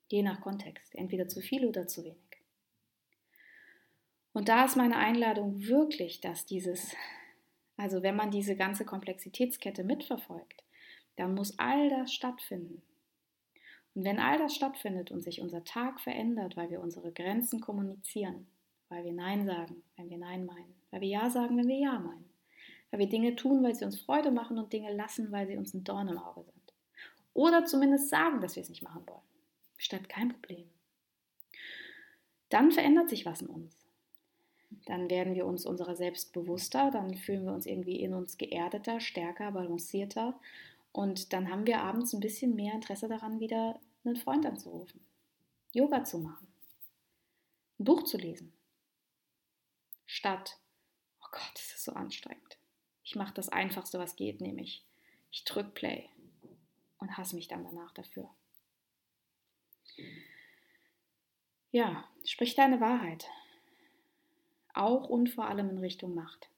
Je 0.09 0.23
nach 0.23 0.41
Kontext, 0.41 0.95
entweder 0.95 1.27
zu 1.27 1.41
viel 1.41 1.65
oder 1.65 1.87
zu 1.87 2.03
wenig. 2.03 2.17
Und 4.33 4.49
da 4.49 4.65
ist 4.65 4.77
meine 4.77 4.97
Einladung 4.97 5.67
wirklich, 5.67 6.21
dass 6.21 6.45
dieses, 6.45 6.95
also 7.77 8.01
wenn 8.01 8.15
man 8.15 8.31
diese 8.31 8.55
ganze 8.55 8.85
Komplexitätskette 8.85 9.83
mitverfolgt, 9.83 10.63
dann 11.17 11.35
muss 11.35 11.57
all 11.59 11.89
das 11.89 12.13
stattfinden. 12.13 12.81
Und 13.93 14.05
wenn 14.05 14.19
all 14.19 14.37
das 14.37 14.55
stattfindet 14.55 15.11
und 15.11 15.21
sich 15.21 15.41
unser 15.41 15.63
Tag 15.65 15.99
verändert, 15.99 16.55
weil 16.55 16.69
wir 16.69 16.79
unsere 16.79 17.11
Grenzen 17.11 17.59
kommunizieren, 17.59 18.47
weil 18.87 19.03
wir 19.03 19.13
Nein 19.13 19.45
sagen, 19.45 19.83
wenn 19.97 20.09
wir 20.09 20.17
Nein 20.17 20.45
meinen, 20.45 20.75
weil 20.91 21.01
wir 21.01 21.09
Ja 21.09 21.29
sagen, 21.29 21.57
wenn 21.57 21.67
wir 21.67 21.77
Ja 21.77 21.99
meinen, 21.99 22.30
weil 22.91 22.99
wir 22.99 23.09
Dinge 23.09 23.35
tun, 23.35 23.63
weil 23.63 23.73
sie 23.73 23.85
uns 23.85 23.99
Freude 23.99 24.31
machen 24.31 24.59
und 24.59 24.71
Dinge 24.71 24.93
lassen, 24.93 25.31
weil 25.31 25.47
sie 25.47 25.57
uns 25.57 25.73
ein 25.73 25.83
Dorn 25.83 26.09
im 26.09 26.17
Auge 26.17 26.43
sind. 26.43 26.73
Oder 27.33 27.65
zumindest 27.65 28.09
sagen, 28.09 28.41
dass 28.41 28.55
wir 28.55 28.63
es 28.63 28.69
nicht 28.69 28.83
machen 28.83 29.07
wollen. 29.07 29.21
Statt 29.77 30.09
kein 30.09 30.29
Problem. 30.29 30.69
Dann 32.49 32.71
verändert 32.71 33.09
sich 33.09 33.25
was 33.25 33.41
in 33.41 33.47
uns. 33.47 33.75
Dann 34.85 35.09
werden 35.09 35.35
wir 35.35 35.45
uns 35.45 35.65
unserer 35.65 35.95
selbst 35.95 36.33
bewusster, 36.33 36.91
dann 36.91 37.15
fühlen 37.15 37.45
wir 37.45 37.53
uns 37.53 37.65
irgendwie 37.65 38.01
in 38.01 38.13
uns 38.13 38.37
geerdeter, 38.37 38.99
stärker, 38.99 39.51
balancierter 39.51 40.39
und 40.91 41.33
dann 41.33 41.49
haben 41.49 41.65
wir 41.65 41.81
abends 41.81 42.13
ein 42.13 42.19
bisschen 42.19 42.55
mehr 42.55 42.73
Interesse 42.73 43.07
daran, 43.07 43.39
wieder 43.39 43.79
einen 44.03 44.15
Freund 44.15 44.45
anzurufen, 44.45 45.01
Yoga 45.73 46.03
zu 46.03 46.19
machen, 46.19 46.47
ein 47.79 47.85
Buch 47.85 48.03
zu 48.03 48.17
lesen. 48.17 48.53
Statt, 50.05 50.57
oh 51.21 51.27
Gott, 51.31 51.51
das 51.53 51.73
ist 51.75 51.83
so 51.83 51.93
anstrengend. 51.93 52.57
Ich 53.03 53.15
mache 53.15 53.33
das 53.33 53.49
Einfachste, 53.49 53.99
was 53.99 54.15
geht, 54.15 54.41
nämlich 54.41 54.85
ich 55.31 55.43
drücke 55.43 55.71
Play 55.71 56.09
und 56.99 57.17
hasse 57.17 57.35
mich 57.35 57.47
dann 57.47 57.63
danach 57.63 57.91
dafür. 57.93 58.29
Ja, 61.71 62.07
sprich 62.25 62.55
deine 62.55 62.81
Wahrheit. 62.81 63.27
Auch 64.73 65.09
und 65.09 65.29
vor 65.29 65.45
allem 65.45 65.69
in 65.69 65.77
Richtung 65.77 66.13
Macht. 66.13 66.49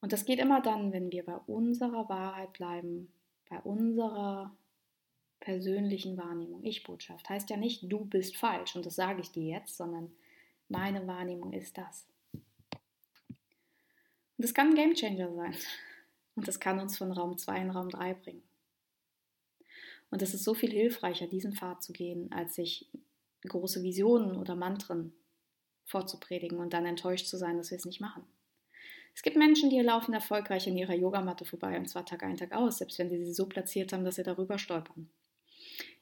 Und 0.00 0.12
das 0.12 0.24
geht 0.24 0.38
immer 0.38 0.60
dann, 0.60 0.92
wenn 0.92 1.10
wir 1.12 1.24
bei 1.24 1.36
unserer 1.46 2.08
Wahrheit 2.08 2.52
bleiben, 2.52 3.12
bei 3.48 3.58
unserer 3.60 4.54
persönlichen 5.40 6.16
Wahrnehmung. 6.16 6.62
Ich-Botschaft 6.64 7.28
heißt 7.28 7.50
ja 7.50 7.56
nicht, 7.56 7.90
du 7.90 8.04
bist 8.04 8.36
falsch 8.36 8.76
und 8.76 8.84
das 8.86 8.96
sage 8.96 9.20
ich 9.20 9.30
dir 9.30 9.44
jetzt, 9.44 9.76
sondern 9.76 10.12
meine 10.68 11.06
Wahrnehmung 11.06 11.52
ist 11.52 11.78
das. 11.78 12.06
Das 14.44 14.52
kann 14.52 14.68
ein 14.68 14.74
Gamechanger 14.74 15.34
sein. 15.34 15.54
Und 16.34 16.46
das 16.46 16.60
kann 16.60 16.78
uns 16.78 16.98
von 16.98 17.10
Raum 17.10 17.38
2 17.38 17.62
in 17.62 17.70
Raum 17.70 17.88
3 17.88 18.12
bringen. 18.12 18.42
Und 20.10 20.20
es 20.20 20.34
ist 20.34 20.44
so 20.44 20.52
viel 20.52 20.70
hilfreicher, 20.70 21.26
diesen 21.26 21.54
Pfad 21.54 21.82
zu 21.82 21.94
gehen, 21.94 22.30
als 22.30 22.56
sich 22.56 22.86
große 23.48 23.82
Visionen 23.82 24.36
oder 24.36 24.54
Mantren 24.54 25.14
vorzupredigen 25.86 26.58
und 26.58 26.74
dann 26.74 26.84
enttäuscht 26.84 27.26
zu 27.26 27.38
sein, 27.38 27.56
dass 27.56 27.70
wir 27.70 27.78
es 27.78 27.86
nicht 27.86 28.02
machen. 28.02 28.22
Es 29.14 29.22
gibt 29.22 29.38
Menschen, 29.38 29.70
die 29.70 29.80
laufen 29.80 30.12
erfolgreich 30.12 30.66
in 30.66 30.76
ihrer 30.76 30.94
Yogamatte 30.94 31.46
vorbei 31.46 31.78
und 31.78 31.88
zwar 31.88 32.04
Tag 32.04 32.22
ein, 32.22 32.36
Tag 32.36 32.52
aus, 32.52 32.76
selbst 32.76 32.98
wenn 32.98 33.08
sie 33.08 33.24
sie 33.24 33.32
so 33.32 33.46
platziert 33.46 33.94
haben, 33.94 34.04
dass 34.04 34.16
sie 34.16 34.24
darüber 34.24 34.58
stolpern. 34.58 35.08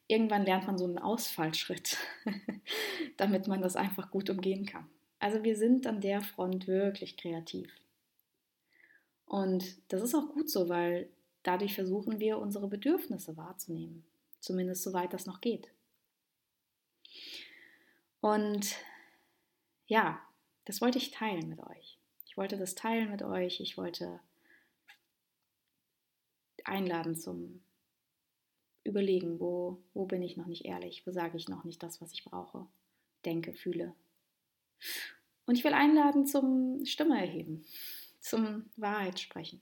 Irgendwann 0.09 0.45
lernt 0.45 0.67
man 0.67 0.79
so 0.79 0.85
einen 0.85 0.99
Ausfallschritt, 0.99 1.97
damit 3.19 3.47
man 3.47 3.63
das 3.63 3.77
einfach 3.77 4.11
gut 4.11 4.31
umgehen 4.31 4.67
kann. 4.67 4.91
Also 5.21 5.45
wir 5.45 5.57
sind 5.57 5.87
an 5.87 6.01
der 6.01 6.23
Front 6.23 6.67
wirklich 6.67 7.17
kreativ. 7.17 7.73
Und 9.33 9.81
das 9.91 10.03
ist 10.03 10.15
auch 10.15 10.29
gut 10.29 10.51
so, 10.51 10.69
weil 10.69 11.09
dadurch 11.43 11.75
versuchen 11.75 12.21
wir, 12.21 12.37
unsere 12.37 12.69
Bedürfnisse 12.69 13.35
wahrzunehmen. 13.35 14.05
Zumindest 14.41 14.83
soweit 14.83 15.15
das 15.15 15.25
noch 15.25 15.41
geht. 15.41 15.71
Und 18.21 18.77
ja, 19.87 20.21
das 20.67 20.83
wollte 20.83 20.99
ich 20.99 21.13
teilen 21.13 21.49
mit 21.49 21.61
euch. 21.61 21.99
Ich 22.27 22.37
wollte 22.37 22.59
das 22.59 22.75
teilen 22.75 23.11
mit 23.11 23.23
euch. 23.23 23.61
Ich 23.61 23.79
wollte 23.79 24.21
einladen 26.65 27.17
zum 27.17 27.63
Überlegen, 28.85 29.41
wo, 29.41 29.79
wo 29.95 30.05
bin 30.05 30.21
ich 30.21 30.37
noch 30.37 30.47
nicht 30.47 30.67
ehrlich, 30.67 31.07
wo 31.07 31.11
sage 31.11 31.39
ich 31.39 31.49
noch 31.49 31.65
nicht 31.65 31.83
das, 31.83 32.03
was 32.03 32.13
ich 32.13 32.23
brauche, 32.23 32.67
denke, 33.25 33.55
fühle. 33.55 33.95
Und 35.47 35.57
ich 35.57 35.65
will 35.65 35.73
einladen 35.73 36.27
zum 36.27 36.85
Stimme 36.85 37.19
erheben, 37.19 37.65
zum 38.23 38.71
Wahrheit 38.77 39.21
sprechen. 39.21 39.61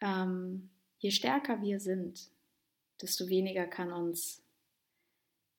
Ähm, 0.00 0.70
je 0.98 1.10
stärker 1.10 1.62
wir 1.62 1.80
sind, 1.80 2.28
desto 3.00 3.28
weniger 3.28 3.66
kann 3.66 3.92
uns 3.92 4.42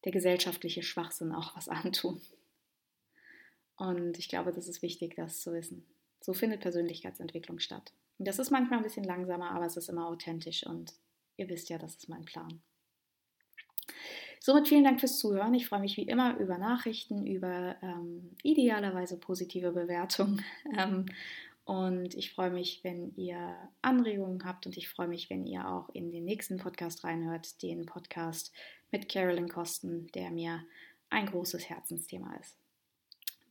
der 0.03 0.11
gesellschaftliche 0.11 0.83
Schwachsinn 0.83 1.31
auch 1.31 1.55
was 1.55 1.67
antun. 1.69 2.21
Und 3.77 4.19
ich 4.19 4.29
glaube, 4.29 4.51
das 4.51 4.67
ist 4.67 4.81
wichtig, 4.81 5.15
das 5.15 5.41
zu 5.41 5.53
wissen. 5.53 5.85
So 6.21 6.33
findet 6.33 6.61
Persönlichkeitsentwicklung 6.61 7.59
statt. 7.59 7.93
Und 8.17 8.27
das 8.27 8.39
ist 8.39 8.51
manchmal 8.51 8.79
ein 8.79 8.83
bisschen 8.83 9.03
langsamer, 9.03 9.51
aber 9.51 9.65
es 9.65 9.75
ist 9.77 9.89
immer 9.89 10.07
authentisch 10.07 10.65
und 10.65 10.93
ihr 11.37 11.49
wisst 11.49 11.69
ja, 11.69 11.77
das 11.77 11.95
ist 11.95 12.07
mein 12.09 12.23
Plan. 12.23 12.61
Somit 14.45 14.67
vielen 14.67 14.83
Dank 14.83 14.99
fürs 14.99 15.17
Zuhören. 15.17 15.55
Ich 15.55 15.65
freue 15.65 15.79
mich 15.79 15.97
wie 15.97 16.03
immer 16.03 16.37
über 16.37 16.59
Nachrichten, 16.59 17.25
über 17.25 17.77
ähm, 17.81 18.29
idealerweise 18.43 19.17
positive 19.17 19.71
Bewertungen. 19.71 20.45
Ähm, 20.77 21.07
und 21.63 22.13
ich 22.13 22.31
freue 22.31 22.51
mich, 22.51 22.83
wenn 22.83 23.15
ihr 23.15 23.55
Anregungen 23.81 24.45
habt 24.45 24.67
und 24.67 24.77
ich 24.77 24.87
freue 24.87 25.07
mich, 25.07 25.31
wenn 25.31 25.47
ihr 25.47 25.67
auch 25.67 25.89
in 25.93 26.11
den 26.11 26.25
nächsten 26.25 26.57
Podcast 26.57 27.03
reinhört, 27.03 27.63
den 27.63 27.87
Podcast 27.87 28.53
mit 28.91 29.09
Carolyn 29.09 29.49
Kosten, 29.49 30.11
der 30.13 30.29
mir 30.29 30.63
ein 31.09 31.25
großes 31.25 31.67
Herzensthema 31.67 32.35
ist. 32.35 32.55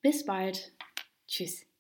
Bis 0.01 0.25
bald. 0.25 0.71
Tschüss. 1.27 1.74